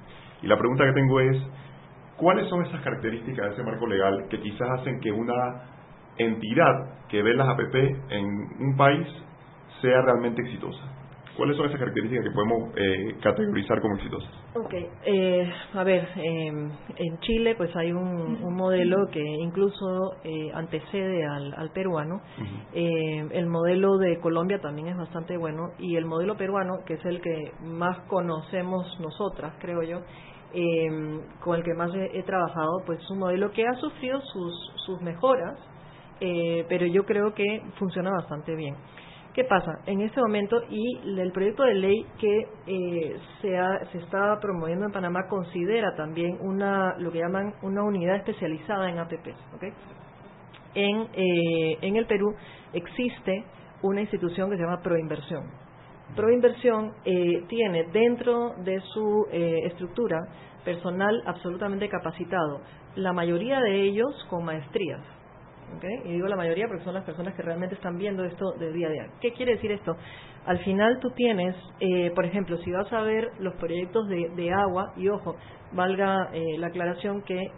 [0.42, 1.38] Y la pregunta que tengo es,
[2.18, 5.64] ¿cuáles son esas características de ese marco legal que quizás hacen que una
[6.18, 7.76] entidad que ve las APP
[8.10, 8.26] en
[8.60, 9.08] un país
[9.82, 10.97] sea realmente exitosa?
[11.38, 14.30] ¿Cuáles son esas características que podemos eh, categorizar como exitosas?
[14.56, 14.73] Ok,
[15.06, 21.28] eh, a ver, eh, en Chile pues hay un, un modelo que incluso eh, antecede
[21.28, 22.15] al, al peruano.
[22.15, 23.32] Uh -huh.
[23.32, 27.21] el modelo de Colombia también es bastante bueno y el modelo peruano, que es el
[27.21, 30.00] que más conocemos nosotras, creo yo,
[31.43, 34.71] con el que más he, he, trabajado, pues es un modelo que ha sufrido sus,
[34.86, 35.60] sus mejoras,
[36.67, 38.76] pero yo creo que funciona bastante bien.
[39.38, 39.82] ¿Qué pasa?
[39.86, 44.91] En este momento, y el proyecto de ley que eh, se, ha, está promoviendo en
[44.91, 49.38] Panamá considera también una lo que llaman una unidad especializada en APPs.
[49.56, 49.69] ¿okay?
[50.73, 52.34] En, eh, en el Perú
[52.73, 53.45] existe
[53.84, 55.43] una institución que se llama Proinversión.
[56.15, 60.17] Proinversión eh, tiene dentro de su estructura
[60.65, 62.62] personal absolutamente capacitado,
[62.95, 65.17] la mayoría de ellos con maestrías.
[65.76, 66.02] ¿Okay?
[66.06, 68.88] Y digo la mayoría porque son las personas que realmente están viendo esto de día
[68.88, 69.08] a día.
[69.22, 69.96] ¿Qué quiere decir esto?
[70.46, 74.94] Al final tú tienes, eh, por ejemplo, si vas a ver los proyectos de, agua,
[74.96, 75.36] y ojo,
[75.74, 77.52] valga eh, la aclaración que,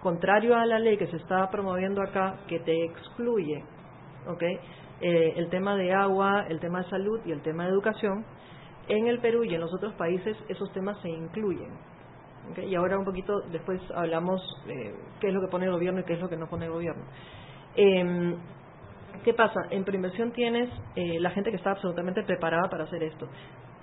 [0.00, 3.64] contrario a la ley que se está promoviendo acá, que te excluye,
[4.28, 4.58] ¿okay?
[5.00, 8.24] Eh, el tema de agua, el tema de salud y el tema de educación,
[8.88, 11.70] en el Perú y en los otros países esos temas se incluyen.
[12.64, 16.04] Y ahora un poquito después hablamos eh, qué es lo que pone el gobierno y
[16.04, 17.02] qué es lo que no pone el gobierno.
[17.76, 18.36] Eh,
[19.26, 19.62] ¿Qué pasa?
[19.70, 23.28] En preinversión tienes eh, la gente que está absolutamente preparada para hacer esto.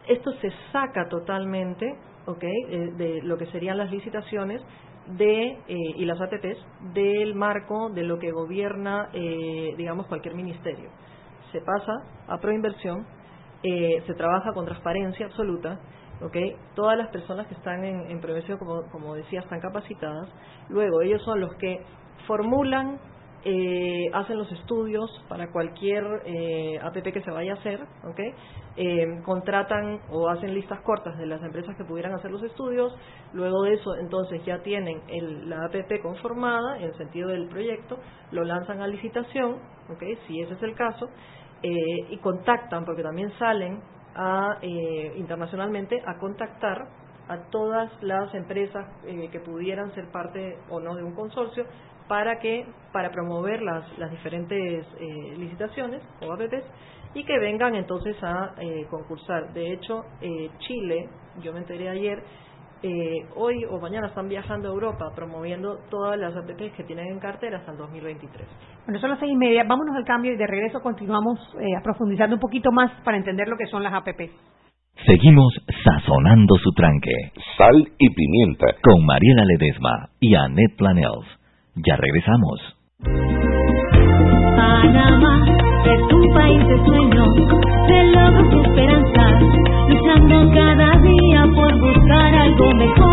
[0.08, 2.44] Esto se saca totalmente, ¿ok?
[2.44, 4.62] Eh, de lo que serían las licitaciones
[5.08, 10.90] de eh, y las APPs del marco de lo que gobierna, eh, digamos, cualquier ministerio.
[11.52, 11.92] Se pasa
[12.28, 13.06] a proinversión,
[13.64, 15.78] eh, se trabaja con transparencia absoluta,
[16.22, 16.38] ¿ok?
[16.74, 20.30] Todas las personas que están en, en como, como decía, están capacitadas.
[20.70, 21.82] Luego, ellos son los que
[22.28, 22.98] formulan
[23.46, 28.34] eh, hacen los estudios para cualquier eh, APP que se vaya a hacer, ¿okay?
[28.78, 32.96] eh, contratan o hacen listas cortas de las empresas que pudieran hacer los estudios,
[33.34, 37.98] luego de eso entonces ya tienen el, la APP conformada en el sentido del proyecto,
[38.32, 39.58] lo lanzan a licitación,
[39.94, 40.18] ¿okay?
[40.28, 41.08] si ese es el caso,
[41.62, 41.70] eh,
[42.10, 43.82] y contactan, porque también salen
[44.16, 46.88] a, eh, internacionalmente a contactar
[47.28, 51.66] a todas las empresas eh, que pudieran ser parte o no de un consorcio
[52.08, 56.66] para que para promover las, las diferentes eh, licitaciones o APPs
[57.16, 59.54] y que vengan entonces a eh, concursar.
[59.54, 61.10] De hecho, eh, Chile,
[61.42, 62.24] yo me enteré ayer,
[63.38, 67.60] hoy o mañana están viajando a Europa promoviendo todas las APPs que tienen en cartera
[67.60, 68.46] hasta el 2023.
[68.86, 69.64] Bueno, son las seis y media.
[69.64, 73.56] Vámonos al cambio y de regreso continuamos a profundizando un poquito más para entender lo
[73.56, 74.34] que son las APPs.
[75.06, 77.32] Seguimos sazonando su tranque.
[77.58, 78.68] Sal y pimienta.
[78.82, 81.43] Con Mariela Ledesma y Annette Planels.
[81.76, 82.60] Ya regresamos.
[84.56, 85.46] Panamá
[85.86, 87.36] es un país de sueños,
[87.88, 89.42] de logros y esperanzas,
[89.90, 93.13] luchando cada día por buscar algo mejor.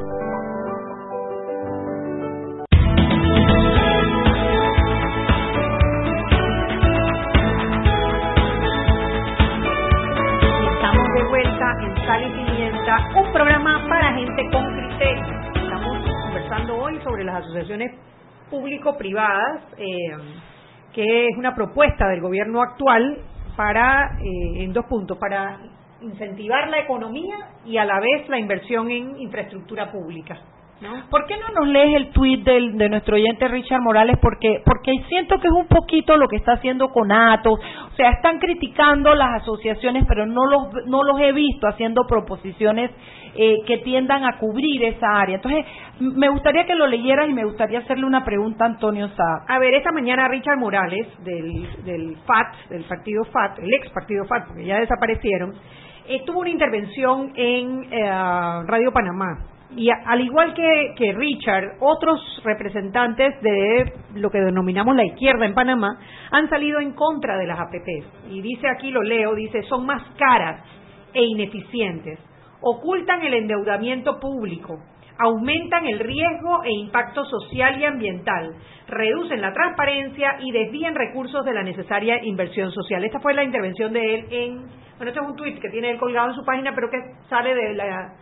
[17.61, 17.91] Asociaciones
[18.49, 19.85] público-privadas, eh,
[20.93, 23.19] que es una propuesta del gobierno actual
[23.55, 25.59] para, eh, en dos puntos, para
[26.01, 30.39] incentivar la economía y a la vez la inversión en infraestructura pública.
[30.81, 31.07] ¿No?
[31.11, 34.17] ¿Por qué no nos lees el tuit de nuestro oyente Richard Morales?
[34.19, 37.53] Porque, porque siento que es un poquito lo que está haciendo Conato.
[37.53, 42.89] O sea, están criticando las asociaciones, pero no los, no los he visto haciendo proposiciones
[43.35, 45.35] eh, que tiendan a cubrir esa área.
[45.35, 45.65] Entonces,
[45.99, 49.45] me gustaría que lo leyeras y me gustaría hacerle una pregunta a Antonio Sá.
[49.47, 54.25] A ver, esta mañana Richard Morales, del, del FAT, del partido FAT, el ex partido
[54.25, 55.53] FAT, porque ya desaparecieron,
[56.07, 58.09] eh, tuvo una intervención en eh,
[58.65, 59.51] Radio Panamá.
[59.75, 65.53] Y al igual que, que Richard, otros representantes de lo que denominamos la izquierda en
[65.53, 65.97] Panamá
[66.31, 68.31] han salido en contra de las APPs.
[68.31, 70.61] Y dice aquí, lo leo, dice, son más caras
[71.13, 72.19] e ineficientes
[72.61, 74.79] ocultan el endeudamiento público,
[75.17, 78.55] aumentan el riesgo e impacto social y ambiental,
[78.87, 83.03] reducen la transparencia y desvían recursos de la necesaria inversión social.
[83.03, 84.57] Esta fue la intervención de él en,
[84.97, 86.97] bueno, este es un tuit que tiene él colgado en su página, pero que
[87.29, 88.13] sale de la,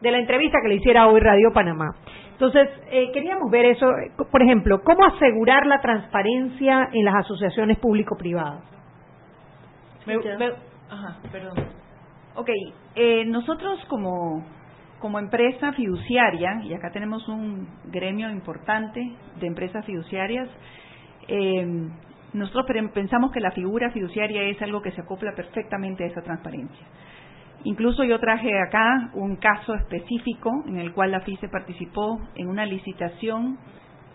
[0.00, 1.94] de la entrevista que le hiciera hoy Radio Panamá.
[2.32, 3.86] Entonces, eh, queríamos ver eso,
[4.30, 8.62] por ejemplo, ¿cómo asegurar la transparencia en las asociaciones público-privadas?
[10.88, 11.54] ajá, perdón.
[12.36, 12.48] Ok,
[12.94, 14.46] eh, nosotros como,
[15.00, 19.00] como empresa fiduciaria, y acá tenemos un gremio importante
[19.40, 20.48] de empresas fiduciarias,
[21.26, 21.66] eh,
[22.32, 26.86] nosotros pensamos que la figura fiduciaria es algo que se acopla perfectamente a esa transparencia.
[27.64, 32.64] Incluso yo traje acá un caso específico en el cual la FICE participó en una
[32.64, 33.58] licitación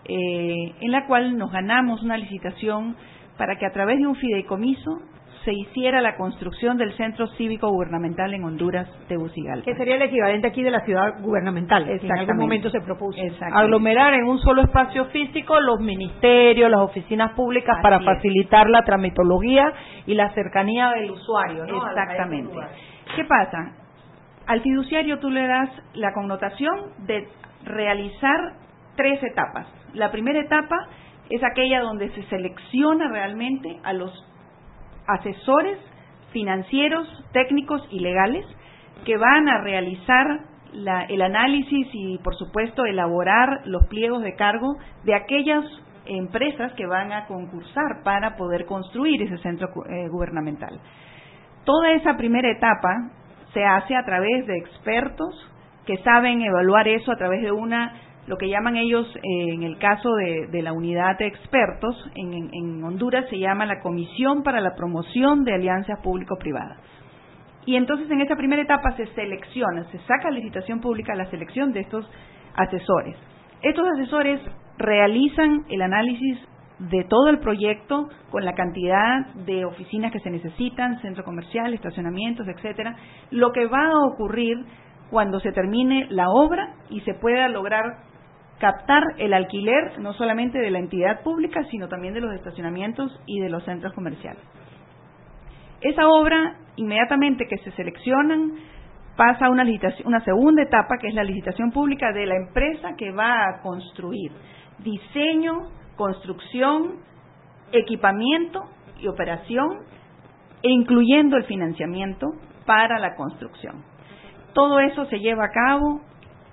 [0.06, 2.96] eh, en la cual nos ganamos una licitación
[3.38, 5.00] para que a través de un fideicomiso
[5.44, 9.64] se hiciera la construcción del Centro Cívico Gubernamental en Honduras, Tegucigalpa.
[9.64, 13.20] Que sería el equivalente aquí de la ciudad gubernamental, que en algún momento se propuso.
[13.52, 19.70] Aglomerar en un solo espacio físico los ministerios, las oficinas públicas para facilitar la tramitología
[20.06, 21.66] y la cercanía del usuario.
[21.66, 21.86] ¿no?
[21.88, 22.56] Exactamente.
[23.16, 23.72] ¿Qué pasa?
[24.46, 27.28] Al fiduciario tú le das la connotación de
[27.64, 28.54] realizar
[28.96, 29.66] tres etapas.
[29.92, 30.76] La primera etapa
[31.30, 34.12] es aquella donde se selecciona realmente a los
[35.06, 35.78] asesores
[36.32, 38.44] financieros, técnicos y legales
[39.04, 40.26] que van a realizar
[41.08, 45.64] el análisis y, por supuesto, elaborar los pliegos de cargo de aquellas
[46.04, 50.80] empresas que van a concursar para poder construir ese centro eh, gubernamental.
[51.64, 53.10] Toda esa primera etapa
[53.52, 55.50] se hace a través de expertos
[55.86, 59.20] que saben evaluar eso a través de una lo que llaman ellos, eh,
[59.52, 64.60] en el caso de, la unidad de expertos, en, Honduras se llama la Comisión para
[64.60, 66.78] la Promoción de Alianzas Público-Privadas.
[67.66, 71.80] Y entonces en esta primera etapa se selecciona, se saca licitación pública la selección de
[71.80, 72.10] estos
[72.56, 73.16] asesores.
[73.62, 74.40] Estos asesores
[74.78, 76.38] realizan el análisis
[76.78, 82.46] de todo el proyecto con la cantidad de oficinas que se necesitan, centro comercial, estacionamientos,
[82.48, 82.96] etcétera,
[83.30, 84.64] lo que va a ocurrir
[85.10, 87.98] cuando se termine la obra y se pueda lograr
[88.58, 93.40] captar el alquiler no solamente de la entidad pública, sino también de los estacionamientos y
[93.40, 94.42] de los centros comerciales.
[95.80, 98.52] Esa obra, inmediatamente que se seleccionan,
[99.16, 99.64] pasa a una,
[100.04, 104.32] una segunda etapa, que es la licitación pública de la empresa que va a construir
[104.78, 107.00] diseño, construcción,
[107.72, 108.64] equipamiento
[109.00, 109.80] y operación,
[110.62, 112.26] e incluyendo el financiamiento
[112.64, 113.84] para la construcción.
[114.54, 116.00] Todo eso se lleva a cabo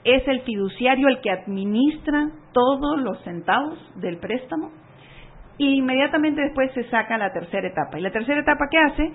[0.03, 4.71] es el fiduciario el que administra todos los centavos del préstamo
[5.57, 7.99] y inmediatamente después se saca la tercera etapa.
[7.99, 9.13] ¿Y la tercera etapa qué hace?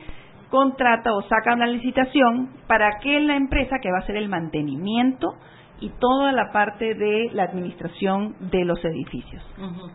[0.48, 5.34] Contrata o saca una licitación para que la empresa que va a hacer el mantenimiento
[5.80, 9.42] y toda la parte de la administración de los edificios.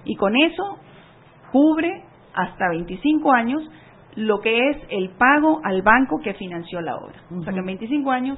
[0.05, 0.77] Y con eso
[1.51, 2.03] cubre
[2.33, 3.69] hasta 25 años
[4.15, 7.15] lo que es el pago al banco que financió la obra.
[7.31, 8.37] O sea que en 25 años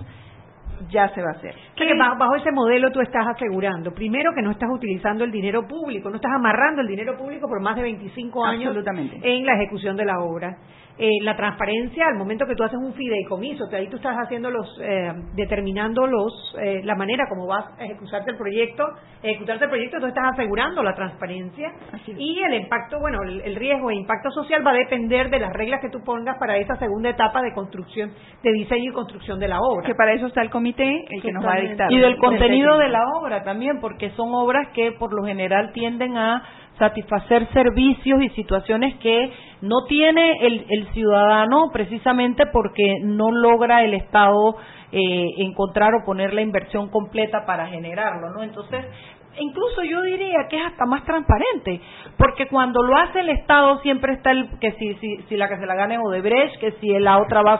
[0.89, 1.55] ya se va a hacer.
[1.75, 6.09] Que bajo ese modelo tú estás asegurando, primero que no estás utilizando el dinero público,
[6.09, 8.75] no estás amarrando el dinero público por más de 25 años
[9.21, 10.57] en la ejecución de la obra.
[10.95, 14.51] Eh, la transparencia al momento que tú haces un fideicomiso, que ahí tú estás haciendo
[14.51, 18.85] los, eh, determinando los, eh, la manera como vas a ejecutarte el proyecto,
[19.23, 21.71] ejecutarte el proyecto, tú estás asegurando la transparencia
[22.15, 25.81] y el impacto, bueno, el, riesgo e impacto social va a depender de las reglas
[25.81, 28.11] que tú pongas para esa segunda etapa de construcción,
[28.43, 29.87] de diseño y construcción de la obra.
[29.87, 31.91] Que para eso está el comité, el que nos va a dictar.
[31.91, 36.17] Y del contenido de la obra también, porque son obras que por lo general tienden
[36.17, 36.43] a
[36.77, 43.93] satisfacer servicios y situaciones que no tiene el, el ciudadano precisamente porque no logra el
[43.93, 44.55] Estado
[44.91, 48.43] eh, encontrar o poner la inversión completa para generarlo, ¿no?
[48.43, 48.85] Entonces,
[49.39, 51.81] incluso yo diría que es hasta más transparente,
[52.17, 55.57] porque cuando lo hace el Estado siempre está el que si, si, si la que
[55.57, 57.59] se la gane Odebrecht, que si la otra va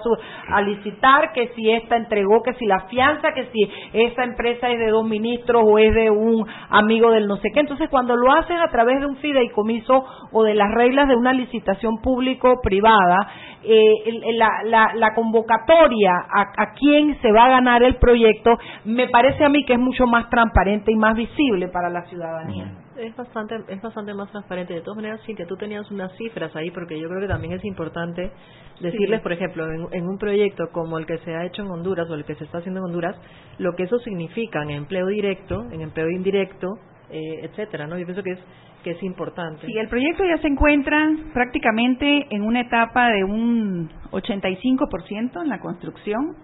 [0.50, 4.80] a, licitar, que si esta entregó, que si la fianza, que si esa empresa es
[4.80, 7.62] de dos ministros o es de un amigo del no sé qué.
[7.62, 11.34] Entonces, cuando lo hacen a través de un fideicomiso o de las reglas de una
[11.34, 13.28] licitación público-privada,
[13.64, 18.52] eh, la, la, convocatoria a, a quién se va a ganar el proyecto,
[18.84, 22.72] me parece a mí que es mucho más transparente y más visible para la ciudadanía.
[22.98, 24.74] Es bastante, es bastante más transparente.
[24.74, 27.66] De todas maneras, Cintia, tú tenías unas cifras ahí, porque yo creo que también es
[27.66, 28.32] importante
[28.80, 32.16] decirles, por ejemplo, en, un proyecto como el que se ha hecho en Honduras o
[32.16, 33.16] el que se está haciendo en Honduras,
[33.58, 36.68] lo que eso significa en empleo directo, en empleo indirecto,
[37.10, 37.98] eh, etcétera, ¿no?
[37.98, 38.40] Yo pienso que es
[38.84, 39.66] que es importante.
[39.66, 45.60] Sí, el proyecto ya se encuentra prácticamente en una etapa de un 85% en la
[45.60, 46.36] construcción.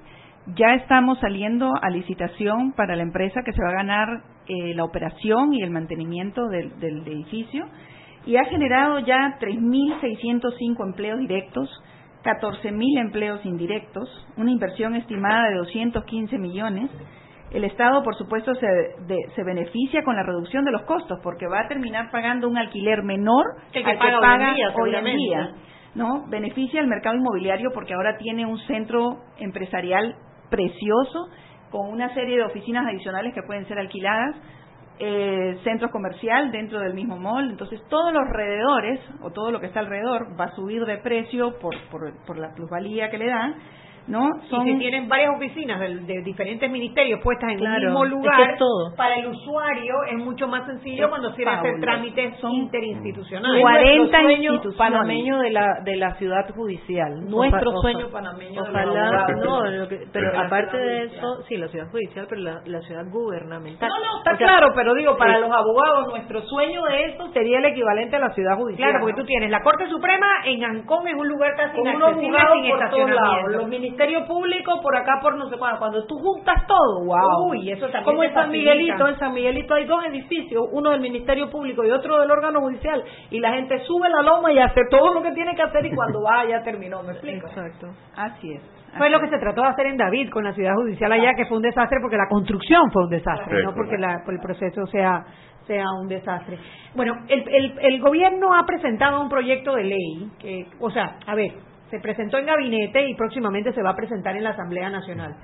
[0.55, 4.07] Ya estamos saliendo a licitación para la empresa que se va a ganar
[4.49, 7.65] eh, la operación y el mantenimiento del, del edificio
[8.25, 11.69] y ha generado ya 3.605 empleos directos,
[12.23, 16.89] 14.000 empleos indirectos, una inversión estimada de 215 millones
[17.51, 18.67] el Estado, por supuesto, se,
[19.35, 23.01] se, beneficia con la reducción de los costos porque va a terminar pagando un alquiler
[23.03, 25.51] menor que, que paga, hoy en día,
[25.95, 26.27] ¿no?
[26.29, 30.15] Beneficia al mercado inmobiliario porque ahora tiene un centro empresarial
[30.51, 31.29] precioso
[31.71, 34.35] con una serie de oficinas adicionales que pueden ser alquiladas,
[34.99, 37.49] eh, centro comercial dentro del mismo mall.
[37.49, 41.57] Entonces, todos los alrededores o todo lo que está alrededor va a subir de precio
[41.59, 43.55] por, por, por la plusvalía que le dan
[44.09, 44.27] ¿no?
[44.65, 48.09] Y si tienen varias oficinas de, de diferentes ministerios puestas en Claro, un mismo es
[48.09, 48.95] que lugar, es todo.
[48.97, 53.61] para el usuario es mucho más sencillo Es cuando quiere hacer trámites interinstitucionales.
[53.61, 54.77] 40 sueño instituciones.
[54.77, 57.25] panameño de la de la ciudad judicial.
[57.29, 58.61] Nuestro sueño panameño.
[58.63, 59.45] de Ojalá, abogados.
[59.45, 61.17] no, lo que- pero De aparte de judicial.
[61.19, 63.89] eso, sí, la ciudad judicial, pero la, la ciudad gubernamental.
[63.89, 67.05] No, no, está O sea, claro, pero digo, para eh, los abogados, nuestro sueño de
[67.05, 68.89] eso sería el equivalente a la ciudad judicial.
[68.89, 69.21] Claro, porque ¿no?
[69.23, 73.49] tú tienes la Corte Suprema en Ancón, es un lugar casi inaccesible abogados sin estacionamiento.
[73.51, 77.49] los ministerios públicos por acá por no sé cuándo, cuando tú juntas todo, wow.
[77.49, 78.71] Uy, eso también Como en San facilita.
[78.73, 82.61] Miguelito, en San Miguelito hay dos edificios, uno del Ministerio Público y otro del órgano
[82.61, 85.85] judicial, y la gente sube la loma y hace todo lo que tiene que hacer
[85.85, 87.47] y cuando va ya terminó, ¿me explico?
[87.47, 87.87] Exacto.
[88.15, 88.61] Así es.
[88.97, 91.45] Fue lo que se trató de hacer en David con la ciudad judicial allá, que
[91.45, 94.39] fue un desastre porque la construcción fue un desastre, Sí, no porque la, por el
[94.39, 95.23] proceso sea
[95.67, 96.57] sea un desastre.
[96.95, 101.35] Bueno, el, el, el gobierno ha presentado un proyecto de ley, que, o sea, a
[101.35, 101.51] ver,
[101.89, 105.35] se presentó en gabinete y próximamente se va a presentar en la Asamblea Nacional.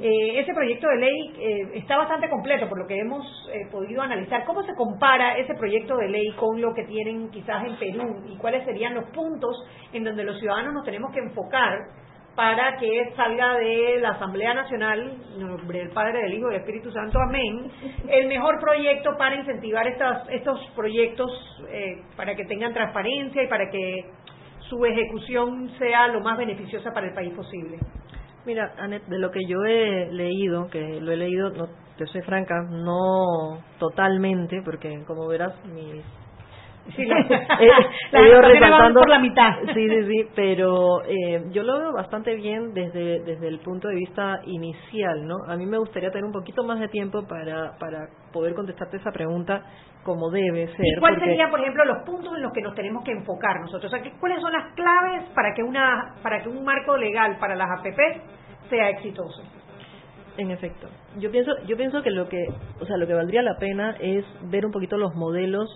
[0.00, 4.02] Eh, ese proyecto de ley eh, está bastante completo por lo que hemos eh, podido
[4.02, 4.44] analizar.
[4.44, 8.36] ¿Cómo se compara ese proyecto de ley con lo que tienen quizás en Perú y
[8.38, 9.56] cuáles serían los puntos
[9.92, 11.78] en donde los ciudadanos nos tenemos que enfocar
[12.34, 16.60] para que salga de la Asamblea Nacional, en nombre del Padre, del Hijo y del
[16.60, 17.70] Espíritu Santo, amén,
[18.08, 21.30] el mejor proyecto para incentivar estas, estos proyectos,
[21.70, 24.04] eh, para que tengan transparencia y para que
[24.68, 27.78] su ejecución sea lo más beneficiosa para el país posible.
[28.46, 32.20] Mira, Anet, de lo que yo he leído, que lo he leído, no, te soy
[32.22, 36.04] franca, no totalmente, porque como verás, mis
[36.94, 37.16] Sí, la-
[37.60, 37.68] Eh,
[38.12, 39.52] las he ido resaltando por la mitad.
[39.74, 43.94] Sí, sí, sí, pero eh, yo lo veo bastante bien desde desde el punto de
[43.96, 45.36] vista inicial, ¿no?
[45.48, 49.10] A mí me gustaría tener un poquito más de tiempo para para poder contestarte esa
[49.12, 49.62] pregunta
[50.04, 50.84] como debe ser.
[50.84, 53.90] ¿Y cuál serían, por ejemplo, los puntos en los que nos tenemos que enfocar nosotros?
[53.90, 57.38] O sea, ¿qué- ¿cuáles son las claves para que una para que un marco legal
[57.40, 57.98] para las APP
[58.68, 59.42] sea exitoso?
[60.36, 60.88] En efecto.
[61.18, 62.44] Yo pienso, yo pienso que lo que,
[62.80, 65.70] o sea, lo que valdría la pena es ver un poquito los modelos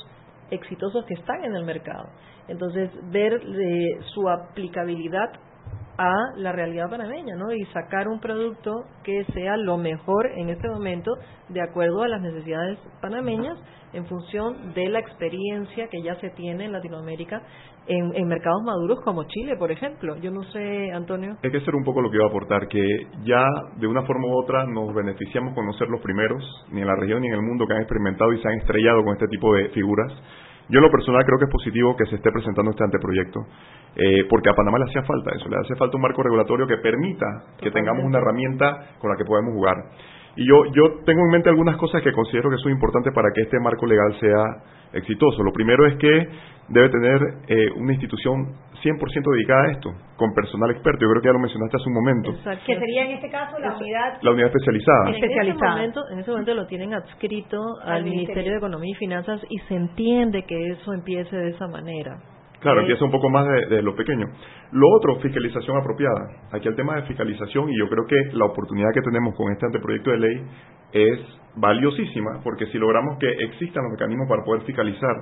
[0.51, 2.09] exitosos que están en el mercado.
[2.49, 5.31] Entonces, ver eh, su aplicabilidad
[5.99, 7.53] a la realidad panameña, ¿no?
[7.53, 11.11] Y sacar un producto que sea lo mejor en este momento
[11.49, 13.59] de acuerdo a las necesidades panameñas
[13.93, 17.43] en función de la experiencia que ya se tiene en Latinoamérica
[17.89, 20.17] en, en mercados maduros como Chile, por ejemplo.
[20.19, 21.37] Yo no sé, Antonio.
[21.43, 22.87] Hay que ser un poco lo que iba a aportar, que
[23.25, 23.45] ya
[23.77, 26.95] de una forma u otra nos beneficiamos con no ser los primeros, ni en la
[26.97, 29.53] región ni en el mundo que han experimentado y se han estrellado con este tipo
[29.55, 30.13] de figuras.
[30.69, 33.41] Yo en lo personal creo que es positivo que se esté presentando este anteproyecto,
[33.97, 36.77] eh, porque a Panamá le hacía falta eso, le hace falta un marco regulatorio que
[36.77, 37.27] permita
[37.61, 39.77] que tengamos una herramienta con la que podemos jugar.
[40.37, 43.43] Y yo, yo tengo en mente algunas cosas que considero que son importantes para que
[43.43, 44.45] este marco legal sea
[44.93, 45.43] exitoso.
[45.43, 46.29] Lo primero es que
[46.69, 51.01] debe tener eh, una institución 100% dedicada a esto, con personal experto.
[51.01, 52.33] Yo creo que ya lo mencionaste hace un momento.
[52.65, 55.09] Que sería en este caso la unidad La unidad especializada.
[55.09, 58.53] En ese, momento, en ese momento lo tienen adscrito al, Al Ministerio Ministerio.
[58.53, 62.19] de Economía y Finanzas y se entiende que eso empiece de esa manera.
[62.61, 64.27] Claro, Eh, empieza un poco más de, de lo pequeño.
[64.73, 66.29] Lo otro, fiscalización apropiada.
[66.53, 69.67] Aquí el tema de fiscalización, y yo creo que la oportunidad que tenemos con este
[69.67, 70.43] anteproyecto de ley
[70.93, 71.21] es
[71.61, 75.15] valiosísima, porque si logramos que existan los mecanismos para poder fiscalizar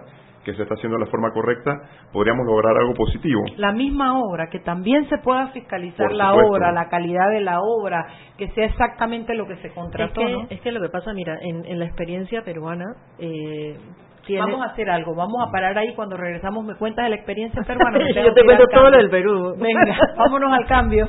[0.45, 1.73] que se está haciendo de la forma correcta,
[2.13, 3.43] podríamos lograr algo positivo.
[3.57, 8.07] la misma obra, que también se pueda fiscalizar la obra, la calidad de la obra,
[8.39, 10.47] que sea exactamente lo que se es, contrató, que, ¿no?
[10.49, 12.85] es que lo que pasa, mira, en, en la experiencia peruana,
[13.19, 13.77] eh,
[14.25, 17.17] tiene- Vamos a hacer algo, vamos a parar ahí cuando regresamos me cuentas de la
[17.17, 17.99] experiencia peruana.
[18.15, 19.55] Yo te cuento todo lo del Perú.
[19.59, 21.09] Venga, vámonos al cambio.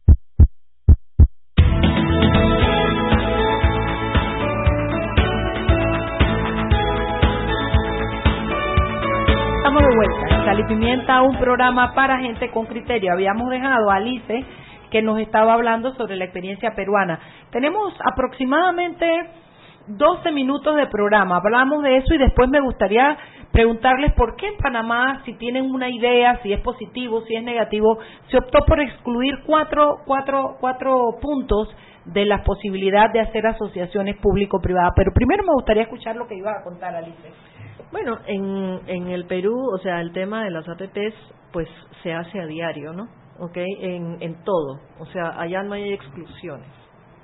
[10.61, 13.13] Y Pimienta, un programa para gente con criterio.
[13.13, 14.45] Habíamos dejado a Alice
[14.91, 17.19] que nos estaba hablando sobre la experiencia peruana.
[17.51, 19.07] Tenemos aproximadamente
[19.87, 21.37] 12 minutos de programa.
[21.37, 23.17] Hablamos de eso y después me gustaría
[23.51, 27.97] preguntarles por qué en Panamá, si tienen una idea, si es positivo, si es negativo,
[28.29, 34.91] se optó por excluir cuatro, cuatro, cuatro puntos de la posibilidad de hacer asociaciones público-privadas.
[34.95, 37.31] Pero primero me gustaría escuchar lo que iba a contar Alice.
[37.91, 41.15] Bueno, en, en el Perú, o sea, el tema de las APPs,
[41.51, 41.67] pues
[42.03, 43.07] se hace a diario, ¿no?
[43.39, 43.57] ¿Ok?
[43.57, 44.79] En, en todo.
[44.99, 46.69] O sea, allá no hay exclusiones,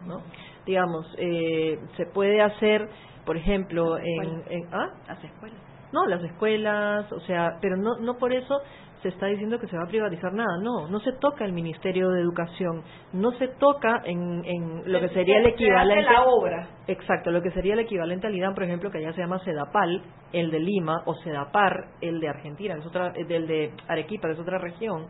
[0.05, 0.21] ¿no?
[0.65, 2.89] Digamos, eh, se puede hacer,
[3.25, 4.89] por ejemplo, en, en ¿ah?
[5.07, 5.59] Las escuelas.
[5.93, 8.59] No, las escuelas, o sea, pero no, no por eso
[9.01, 12.09] se está diciendo que se va a privatizar nada, no, no se toca el Ministerio
[12.09, 12.81] de Educación,
[13.13, 16.67] no se toca en, en lo que sería el Se- se hace equivalente la obra.
[16.87, 20.01] Exacto, lo que sería el equivalente al IDAM, por ejemplo, que allá se llama SEDAPAL,
[20.33, 24.39] el de Lima, o SEDAPAR, el de Argentina, es otra, el de Arequipa, que es
[24.39, 25.05] otra región,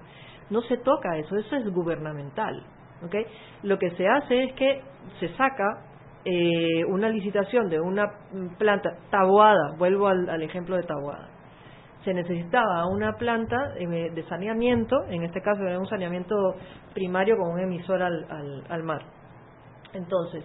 [0.49, 2.63] no se toca eso, eso es gubernamental,
[3.05, 3.15] ¿ok?
[3.63, 4.81] Lo que se hace es que
[5.19, 5.83] se saca
[6.25, 8.05] eh, una licitación de una
[8.57, 11.29] planta, Taboada, vuelvo al, al ejemplo de Taboada,
[12.03, 16.35] se necesitaba una planta eh, de saneamiento, en este caso era un saneamiento
[16.93, 18.25] primario con un emisor al,
[18.69, 19.01] al, mar.
[19.93, 20.43] Entonces,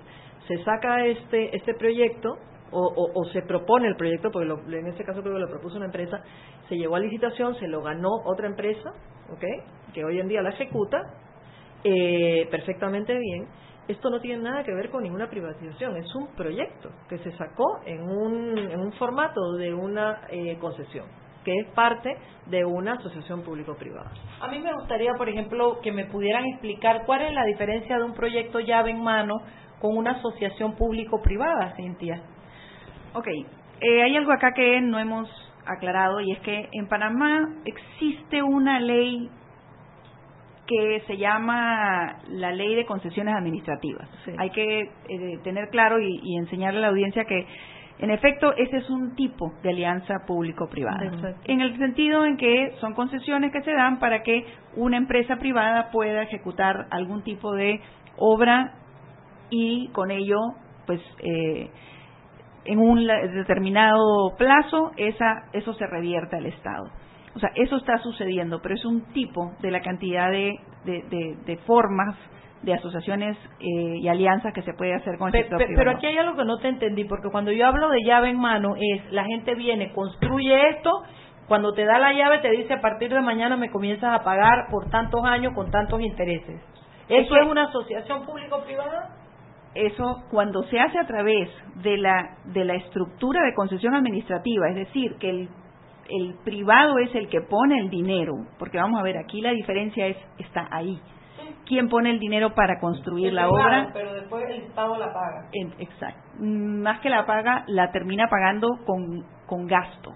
[0.48, 2.36] se saca este, este proyecto
[2.74, 5.84] o se propone el proyecto, porque lo- en este caso creo que lo propuso una
[5.86, 6.22] empresa,
[6.70, 8.90] se llevó a licitación, se lo ganó otra empresa,
[9.30, 9.44] ¿ok?
[9.92, 11.02] que hoy en día la ejecuta
[11.84, 13.46] eh, perfectamente bien.
[13.88, 17.80] Esto no tiene nada que ver con ninguna privatización, es un proyecto que se sacó
[17.84, 21.06] en un, en un formato de una eh, concesión,
[21.44, 22.16] que es parte
[22.46, 24.10] de una asociación público-privada.
[24.40, 28.04] A mí me gustaría, por ejemplo, que me pudieran explicar cuál es la diferencia de
[28.04, 29.34] un proyecto llave en mano
[29.80, 32.22] con una asociación público-privada, Cintia.
[33.14, 35.28] Ok, eh, hay algo acá que no hemos
[35.66, 39.30] aclarado y es que en Panamá existe una ley
[40.66, 44.08] que se llama la ley de concesiones administrativas.
[44.38, 47.46] Hay que eh, tener claro y, y enseñarle a la audiencia que
[48.02, 51.04] en efecto ese es un tipo de alianza público-privada.
[51.44, 54.44] En el sentido en que son concesiones que se dan para que
[54.76, 57.80] una empresa privada pueda ejecutar algún tipo de
[58.18, 58.74] obra
[59.50, 60.36] y con ello
[60.86, 61.70] pues eh,
[62.64, 66.90] en un determinado plazo esa eso se revierte al Estado.
[67.34, 70.52] O sea, eso está sucediendo, pero es un tipo de la cantidad de,
[70.84, 72.14] de, de- de formas
[72.62, 75.84] de asociaciones eh, y alianzas que se puede hacer con el Pe- sector pe- privado.
[75.84, 78.38] pero aquí hay algo que no te entendí, porque cuando yo hablo de llave en
[78.38, 80.90] mano es la gente viene, construye esto,
[81.48, 84.68] cuando te da la llave te dice a partir de mañana me comienzas a pagar
[84.70, 86.60] por tantos años con tantos intereses.
[87.08, 89.16] ¿Eso que- es una asociación público-privada?
[89.74, 91.48] eso cuando se hace a través
[91.82, 95.48] de la de la estructura de concesión administrativa, es decir, que el
[96.10, 100.06] el privado es el que pone el dinero, porque vamos a ver, aquí la diferencia
[100.08, 101.00] es está ahí.
[101.72, 103.90] Quién pone el dinero para construir la Claro, obra.
[103.94, 105.48] Pero después el Estado la paga.
[105.78, 106.20] Exacto.
[106.38, 110.12] Más que la paga, la termina pagando con, con gasto,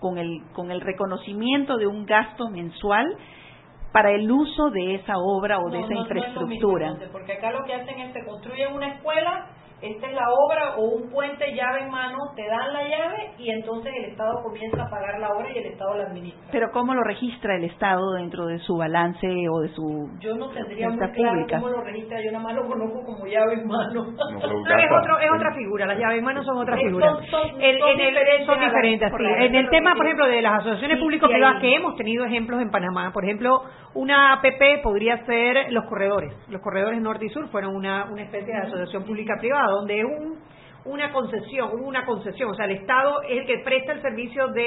[0.00, 3.06] con el, con el reconocimiento de un gasto mensual
[3.92, 6.94] para el uso de esa obra o de esa no, no es lo mismo, infraestructura.
[7.12, 9.46] Porque acá lo que hacen es te construyen una escuela,
[9.80, 13.50] esta es la obra o un puente llave en mano, te dan la llave y
[13.50, 16.48] entonces el Estado comienza a pagar la obra y el Estado la administra.
[16.50, 20.48] Pero ¿cómo lo registra el Estado dentro de su balance o de su Yo no
[20.50, 21.60] tendría muy claro pública?
[21.60, 24.04] cómo lo registra, yo nada más lo conozco como llave en mano.
[24.04, 24.10] No,
[24.78, 27.06] es, otro, es otra figura, las llaves en mano son otra figura.
[27.10, 29.44] son- son- El- son en el- diferentes son sí.
[29.46, 32.70] En el tema, por ejemplo, de las asociaciones Sí, público-privadas, que hemos tenido ejemplos en
[32.70, 33.62] Panamá, por ejemplo,
[34.00, 36.32] una APP podría ser los corredores.
[36.48, 40.38] Los corredores norte y sur fueron una, una especie de asociación pública-privada, donde es un
[40.84, 44.48] una concesión, hubo una concesión, o sea, el Estado es el que presta el servicio
[44.48, 44.66] de,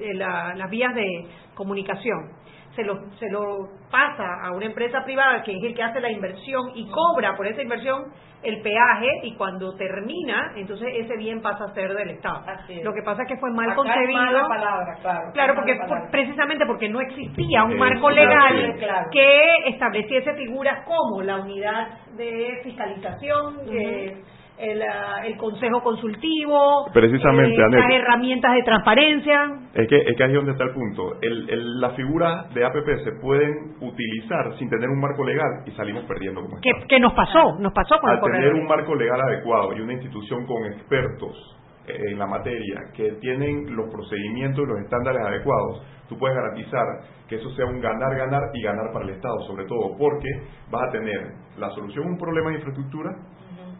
[0.00, 2.30] el- la- las vías de comunicación.
[2.78, 6.12] Se lo, se lo pasa a una empresa privada que es el que hace la
[6.12, 8.04] inversión y cobra por esa inversión
[8.44, 12.44] el peaje y cuando termina, entonces ese bien pasa a ser del Estado.
[12.46, 12.84] es.
[12.84, 14.12] Lo que pasa es que fue mal Acá es concebido.
[14.22, 14.94] mala palabra,
[15.32, 15.54] claro.
[15.56, 19.08] Porque mala por- precisamente porque no existía un marco legal sí, claro.
[19.10, 24.22] que estableciese figuras como la unidad de fiscalización, eh,
[24.58, 29.52] el, ah, el consejo consultivo, Precisamente, eh, las herramientas de transparencia.
[29.74, 31.14] Es que, es que ahí es donde está el punto.
[31.22, 35.70] El, el- las figuras de APP se pueden utilizar sin tener un marco legal y
[35.72, 39.20] salimos perdiendo como que nos pasó, nos pasó con el Al tener un marco legal
[39.20, 41.56] adecuado y una institución con expertos
[41.86, 46.84] eh, en la materia que tienen los procedimientos y los estándares adecuados, tú puedes garantizar
[47.28, 50.28] que eso sea un ganar-ganar y ganar para el Estado, sobre todo porque
[50.70, 53.10] vas a tener la solución a un problema de infraestructura,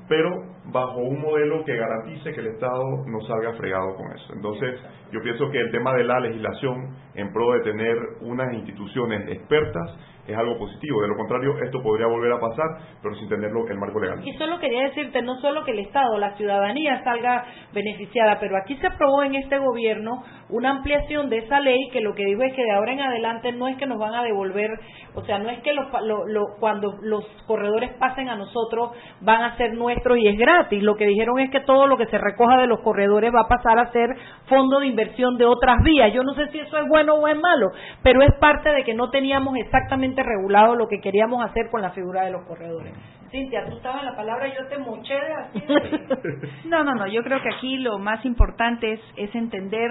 [0.09, 0.31] pero
[0.73, 4.33] bajo un modelo que garantice que el Estado no salga fregado con eso.
[4.35, 4.81] Entonces,
[5.13, 9.91] yo pienso que el tema de la legislación en pro de tener unas instituciones expertas
[10.29, 11.01] es algo positivo.
[11.03, 12.66] De lo contrario, esto podría volver a pasar,
[13.03, 14.20] pero sin tenerlo el marco legal.
[14.26, 18.76] Y solo quería decirte, no solo que el Estado, la ciudadanía salga beneficiada, pero aquí
[18.76, 22.55] se aprobó en este gobierno una ampliación de esa ley que lo que digo es
[22.55, 24.70] que de ahora en adelante no es que nos van a devolver,
[25.14, 29.43] o sea, no es que los, lo- lo- cuando los corredores pasen a nosotros van
[29.43, 30.83] a ser nuestros y es gratis.
[30.83, 33.49] Lo que dijeron es que todo lo que se recoja de los corredores va a
[33.49, 34.09] pasar a ser
[34.47, 36.12] fondo de inversión de otras vías.
[36.12, 37.68] Yo no sé si eso es bueno o es malo,
[38.03, 41.91] pero es parte de que no teníamos exactamente regulado lo que queríamos hacer con la
[41.91, 42.93] figura de los corredores.
[43.31, 45.61] Cintia, tú estabas en la palabra y yo te moché de así.
[45.61, 47.07] de- No, no, no.
[47.07, 49.91] Yo creo que aquí lo más importante es, es entender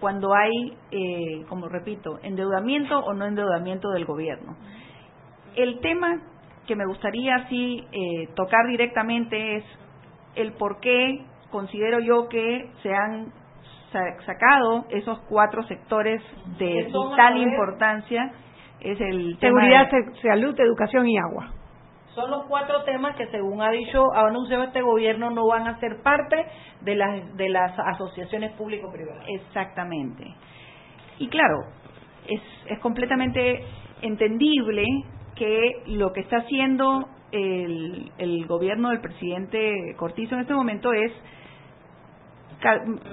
[0.00, 4.56] cuando hay, eh, como repito, endeudamiento o no endeudamiento del gobierno.
[5.56, 6.20] El tema
[6.66, 9.64] que me gustaría sí eh, tocar directamente es
[10.34, 13.26] el por qué considero yo que se han
[13.92, 16.20] sa- sacado esos cuatro sectores
[16.58, 18.32] de ¿Qué son, a vital importancia.
[18.84, 21.50] Es el tema Seguridad, de- se- salud, educación y agua.
[22.14, 25.80] Son los cuatro temas que, según ha dicho, ha anunciado este gobierno, no van a
[25.80, 26.36] ser parte
[26.82, 29.24] de las, de las asociaciones público-privadas.
[29.28, 30.24] Exactamente.
[31.18, 31.56] Y claro,
[32.28, 33.64] es, es completamente
[34.02, 34.84] entendible
[35.34, 41.10] que lo que está haciendo el, el gobierno del presidente Cortizo en este momento es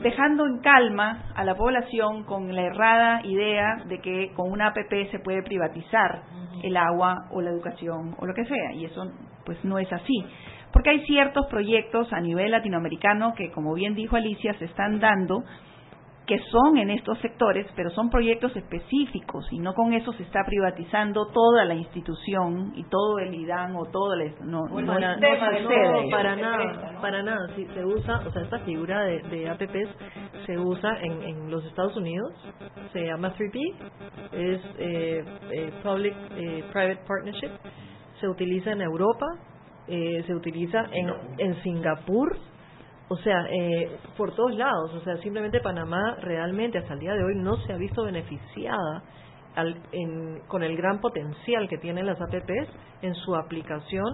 [0.01, 5.11] dejando en calma a la población con la errada idea de que con una APP
[5.11, 6.23] se puede privatizar
[6.63, 9.11] el agua o la educación o lo que sea y eso
[9.45, 10.25] pues no es así.
[10.71, 15.43] Porque hay ciertos proyectos a nivel latinoamericano que como bien dijo Alicia se están dando
[16.31, 20.45] que son en estos sectores, pero son proyectos específicos y no con eso se está
[20.45, 24.33] privatizando toda la institución y todo el IDAN o todo el...
[24.45, 24.93] No, Bueno,
[26.09, 27.47] para nada, para nada.
[27.57, 31.65] Sí, se usa, o sea, esta figura de, de APPs se usa en, en los
[31.65, 32.31] Estados Unidos,
[32.93, 33.75] se llama 3P,
[34.31, 37.51] es eh, eh, Public eh, Private Partnership,
[38.21, 39.25] se utiliza en Europa,
[39.89, 42.37] eh, se utiliza en, en Singapur,
[43.11, 47.23] o sea, eh, por todos lados, o sea, simplemente Panamá realmente hasta el día de
[47.23, 49.03] hoy no se ha visto beneficiada
[49.55, 52.69] al- en- con el gran potencial que tienen las APPs
[53.01, 54.05] en su aplicación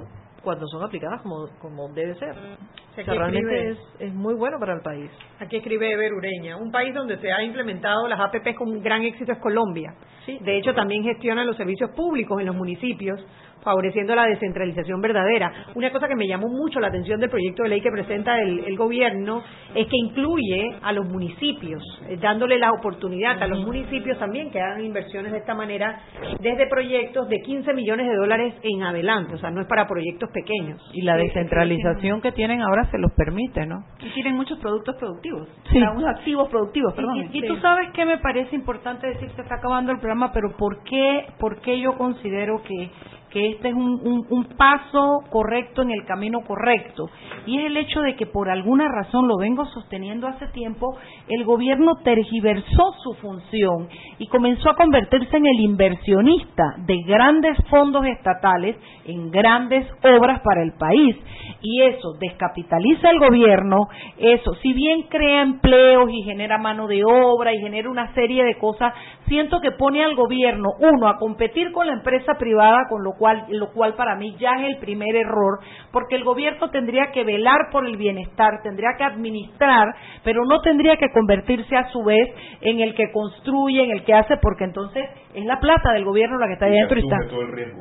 [0.41, 2.31] cuando son aplicadas como, como debe ser.
[2.31, 5.11] O sea, realmente es, es muy bueno para el país.
[5.39, 6.57] Aquí escribe Eber Ureña.
[6.57, 9.93] Un país donde se ha implementado las APP con un gran éxito es Colombia.
[10.41, 13.19] De hecho, también gestiona los servicios públicos en los municipios,
[13.68, 15.51] favoreciendo la descentralización verdadera.
[15.76, 18.59] Una cosa que me llamó mucho la atención del proyecto de ley que presenta el,
[18.65, 19.43] el gobierno
[19.76, 24.61] es que incluye a los municipios, eh, dándole la oportunidad a los municipios también que
[24.61, 25.99] hagan inversiones de esta manera
[26.39, 29.36] desde proyectos de 15 millones de dólares en adelante.
[29.36, 30.82] O sea, no es para proyectos pequeños.
[30.93, 33.84] Y la descentralización que tienen ahora se los permite, ¿no?
[33.99, 35.78] Y tienen muchos productos productivos, Sí.
[35.78, 37.30] o sea, unos activos productivos, perdón.
[37.34, 40.55] Y, y tú sabes que me parece importante decir, se está acabando el programa, pero
[40.55, 42.89] ¿por qué, por qué yo considero que
[43.32, 47.09] que este es un, un, paso correcto en el camino correcto.
[47.45, 50.97] Y es el hecho de que por alguna razón, lo vengo sosteniendo hace tiempo,
[51.28, 58.05] el gobierno tergiversó su función y comenzó a convertirse en el inversionista de grandes fondos
[58.05, 61.15] estatales en grandes obras para el país.
[61.61, 67.53] Y eso descapitaliza el gobierno, eso, si bien crea empleos y genera mano de obra
[67.53, 68.93] y genera una serie de cosas,
[69.28, 73.26] siento que pone al gobierno, uno, a competir con la empresa privada, con lo cual,
[73.49, 75.59] lo cual para mí ya es el primer error,
[75.91, 79.88] porque el gobierno tendría que velar por el bienestar, tendría que administrar,
[80.23, 82.28] pero no tendría que convertirse a su vez
[82.61, 86.39] en el que construye, en el que hace, porque entonces es la plata del gobierno
[86.39, 86.99] la que está ahí dentro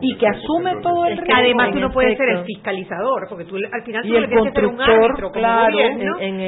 [0.00, 1.34] y, que asume todo el riesgo.
[1.34, 4.52] Además, tú no puedes ser el fiscalizador, porque tú al final tú y el tienes
[4.52, 5.78] que ser un árbitro claro,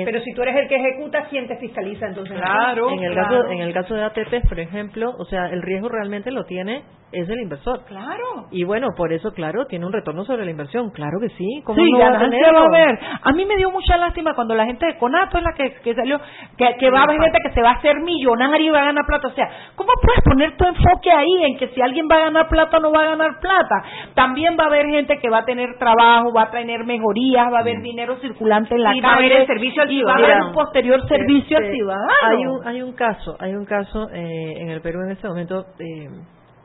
[0.04, 2.36] pero si tú eres el que ejecuta, ¿quién te fiscaliza entonces?
[2.36, 5.88] Claro, en el caso en el caso de ATP, por ejemplo, o sea, el riesgo
[5.88, 6.82] realmente lo tiene
[7.12, 7.84] es el inversor.
[7.86, 8.48] Claro.
[8.50, 10.90] Y bueno, por eso, claro, tiene un retorno sobre la inversión.
[10.90, 11.62] Claro que sí.
[11.64, 12.98] ¿Cómo sí, no va a, va a ver.
[13.22, 15.94] A mí me dio mucha lástima cuando la gente de Conato es la que, que
[15.94, 16.20] salió,
[16.56, 18.86] que, que va a haber gente que se va a hacer millonario y va a
[18.86, 19.28] ganar plata.
[19.28, 22.48] O sea, ¿cómo puedes poner tu enfoque ahí en que si alguien va a ganar
[22.48, 23.82] plata o no va a ganar plata?
[24.14, 27.58] También va a haber gente que va a tener trabajo, va a tener mejorías, va
[27.58, 29.06] a haber dinero circulante en la y calle.
[29.06, 32.08] Va a haber el servicio al y va a haber un posterior servicio al ciudadano.
[32.28, 35.64] Hay un, hay un caso, hay un caso eh, en el Perú en este momento.
[35.78, 36.08] Eh,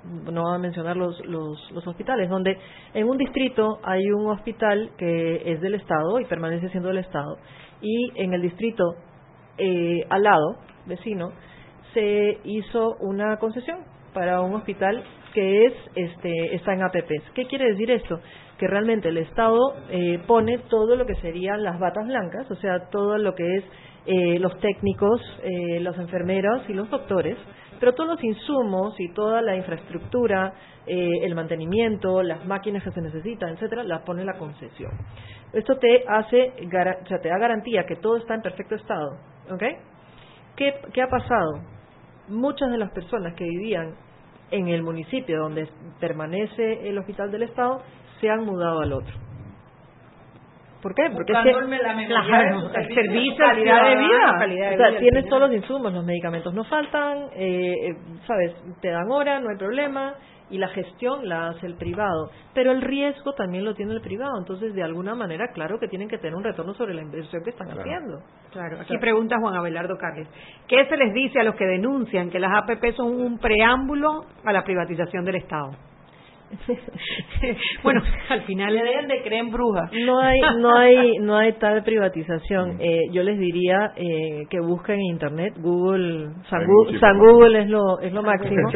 [0.04, 2.58] no voy a mencionar los, los, los, hospitales, donde
[2.94, 7.38] en un distrito hay un hospital que es del Estado y permanece siendo del Estado,
[7.82, 8.96] y en el distrito
[9.58, 11.32] eh, al lado, vecino,
[11.94, 13.80] se hizo una concesión
[14.14, 15.04] para un hospital
[15.34, 17.32] que es este está en APPs.
[17.34, 18.20] ¿Qué quiere decir esto?
[18.58, 19.58] Que realmente el Estado
[19.90, 23.64] eh, pone todo lo que serían las batas blancas, o sea, todo lo que es
[24.06, 27.38] eh, los técnicos, eh, las enfermeras y los doctores,
[27.80, 30.54] pero todos los insumos y toda la infraestructura,
[30.86, 34.92] eh, el mantenimiento, las máquinas que se necesitan, etcétera, las pone la concesión.
[35.54, 39.18] Esto te hace, o sea, te da garantía que todo está en perfecto estado,
[39.50, 39.64] ¿ok?
[40.58, 41.62] ¿Qué, ¿Qué ha pasado?
[42.28, 43.96] Muchas de las personas que vivían
[44.52, 45.68] en el municipio donde
[46.00, 47.82] permanece el hospital del Estado
[48.22, 49.14] se han mudado al otro.
[50.84, 51.10] ¿Por qué?
[51.14, 54.74] Porque es que, el servicio, calidad de vida.
[54.74, 57.96] o sea, tienes todos los insumos, los medicamentos no faltan, eh, eh,
[58.28, 60.14] sabes, te dan hora, no hay problema,
[60.50, 62.30] y la gestión la hace el privado.
[62.54, 66.08] Pero el riesgo también lo tiene el privado, entonces de alguna manera, claro que tienen
[66.08, 68.20] que tener un retorno sobre la inversión que están haciendo.
[68.52, 70.28] Claro, aquí pregunta Juan Abelardo Carles,
[70.68, 74.54] ¿qué se les dice a los que denuncian que las APP son un preámbulo a
[74.54, 75.72] la privatización del Estado?
[77.84, 79.92] bueno, al final le deben de creer en brujas.
[80.06, 82.78] No hay, no hay, no hay tal privatización.
[82.80, 86.66] Eh, yo les diría eh, que busquen en internet Google, San,
[87.20, 88.70] Google, es lo, es lo máximo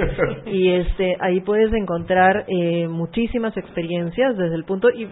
[0.46, 5.08] y este, ahí puedes encontrar eh, muchísimas experiencias desde el punto y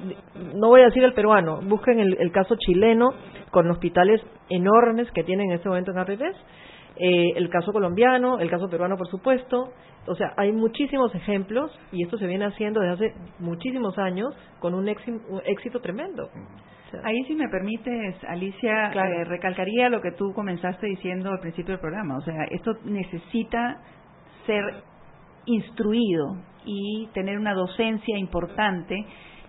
[0.55, 3.09] no voy a decir el peruano, busquen el, el caso chileno
[3.51, 6.37] con hospitales enormes que tienen en este momento en APPs.
[6.97, 9.73] Eh, el caso colombiano, el caso peruano, por supuesto,
[10.07, 14.73] o sea, hay muchísimos ejemplos y esto se viene haciendo desde hace muchísimos años con
[14.73, 16.29] un éxito, tremendo.
[17.03, 21.81] Ahí, si me permites, Alicia, eh, recalcaría lo que tú comenzaste diciendo al principio del
[21.81, 22.17] programa.
[22.17, 23.81] O sea, esto necesita
[24.45, 24.63] ser
[25.45, 28.95] instruido y tener una docencia importante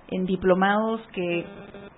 [0.09, 1.45] en diplomados que,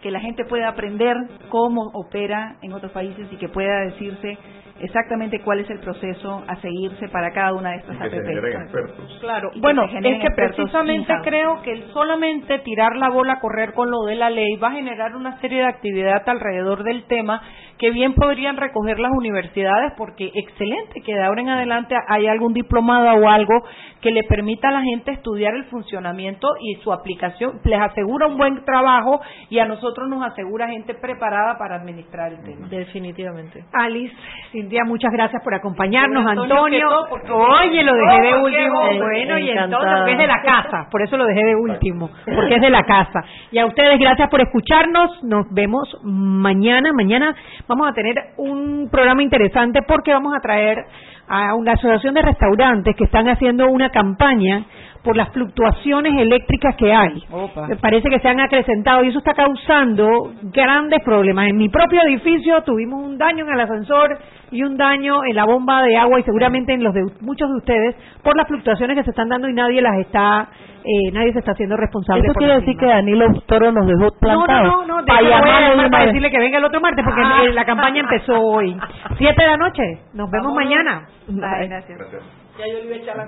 [0.03, 1.17] que la gente pueda aprender
[1.49, 4.39] cómo opera en otros países y que pueda decirse
[4.81, 9.19] exactamente cuál es el proceso a seguirse para cada una de estas y que expertos.
[9.21, 14.05] Claro, bueno, es que precisamente creo que solamente tirar la bola a correr con lo
[14.05, 17.43] de la ley va a generar una serie de actividad alrededor del tema
[17.79, 22.53] que bien podrían recoger las universidades porque excelente que de ahora en adelante haya algún
[22.53, 23.65] diplomado o algo
[24.01, 28.37] que le permita a la gente estudiar el funcionamiento y su aplicación, les asegura un
[28.37, 29.21] buen trabajo
[29.51, 32.69] y a nosotros nos asegura gente preparada para administrar el tema.
[32.69, 33.65] Definitivamente.
[33.73, 34.15] Alice,
[34.53, 36.89] Cintia, muchas gracias por acompañarnos, Antonio.
[37.33, 38.81] oye, lo dejé de último.
[38.81, 42.61] bueno, y entonces, es de la casa, por eso lo dejé de último, porque es
[42.61, 43.25] de la casa.
[43.51, 45.23] Y a ustedes, gracias por escucharnos.
[45.25, 46.93] Nos vemos mañana.
[46.93, 47.35] Mañana
[47.67, 50.85] vamos a tener un programa interesante porque vamos a traer
[51.29, 54.65] a una asociación de restaurantes que están haciendo una campaña
[55.03, 57.23] por las fluctuaciones eléctricas que hay.
[57.69, 61.49] Me parece que se han acrecentado y eso está causando grandes problemas.
[61.49, 64.19] En mi propio edificio tuvimos un daño en el ascensor
[64.51, 67.57] y un daño en la bomba de agua y seguramente en los de muchos de
[67.57, 70.49] ustedes por las fluctuaciones que se están dando y nadie las está
[70.85, 72.23] eh, nadie se está haciendo responsable.
[72.25, 72.89] Eso por quiere decir mismas.
[72.89, 74.63] que Danilo Toro nos dejó plantados.
[74.63, 76.81] No, no, no, no, de hecho, voy a llamar para decirle que venga el otro
[76.81, 77.43] martes porque Ah.
[77.53, 78.75] la campaña empezó hoy.
[79.19, 79.83] Siete de la noche.
[80.15, 80.65] Nos vemos Vamos.
[80.65, 81.03] mañana.
[81.29, 81.99] Bye, gracias.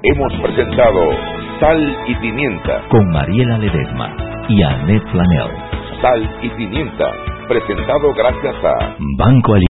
[0.03, 1.01] Hemos presentado
[1.61, 2.83] Sal y Pimienta.
[2.89, 4.17] Con Mariela Ledesma
[4.49, 5.51] y Annette Flanell.
[6.01, 7.13] Sal y Pimienta.
[7.47, 9.67] Presentado gracias a Banco Ali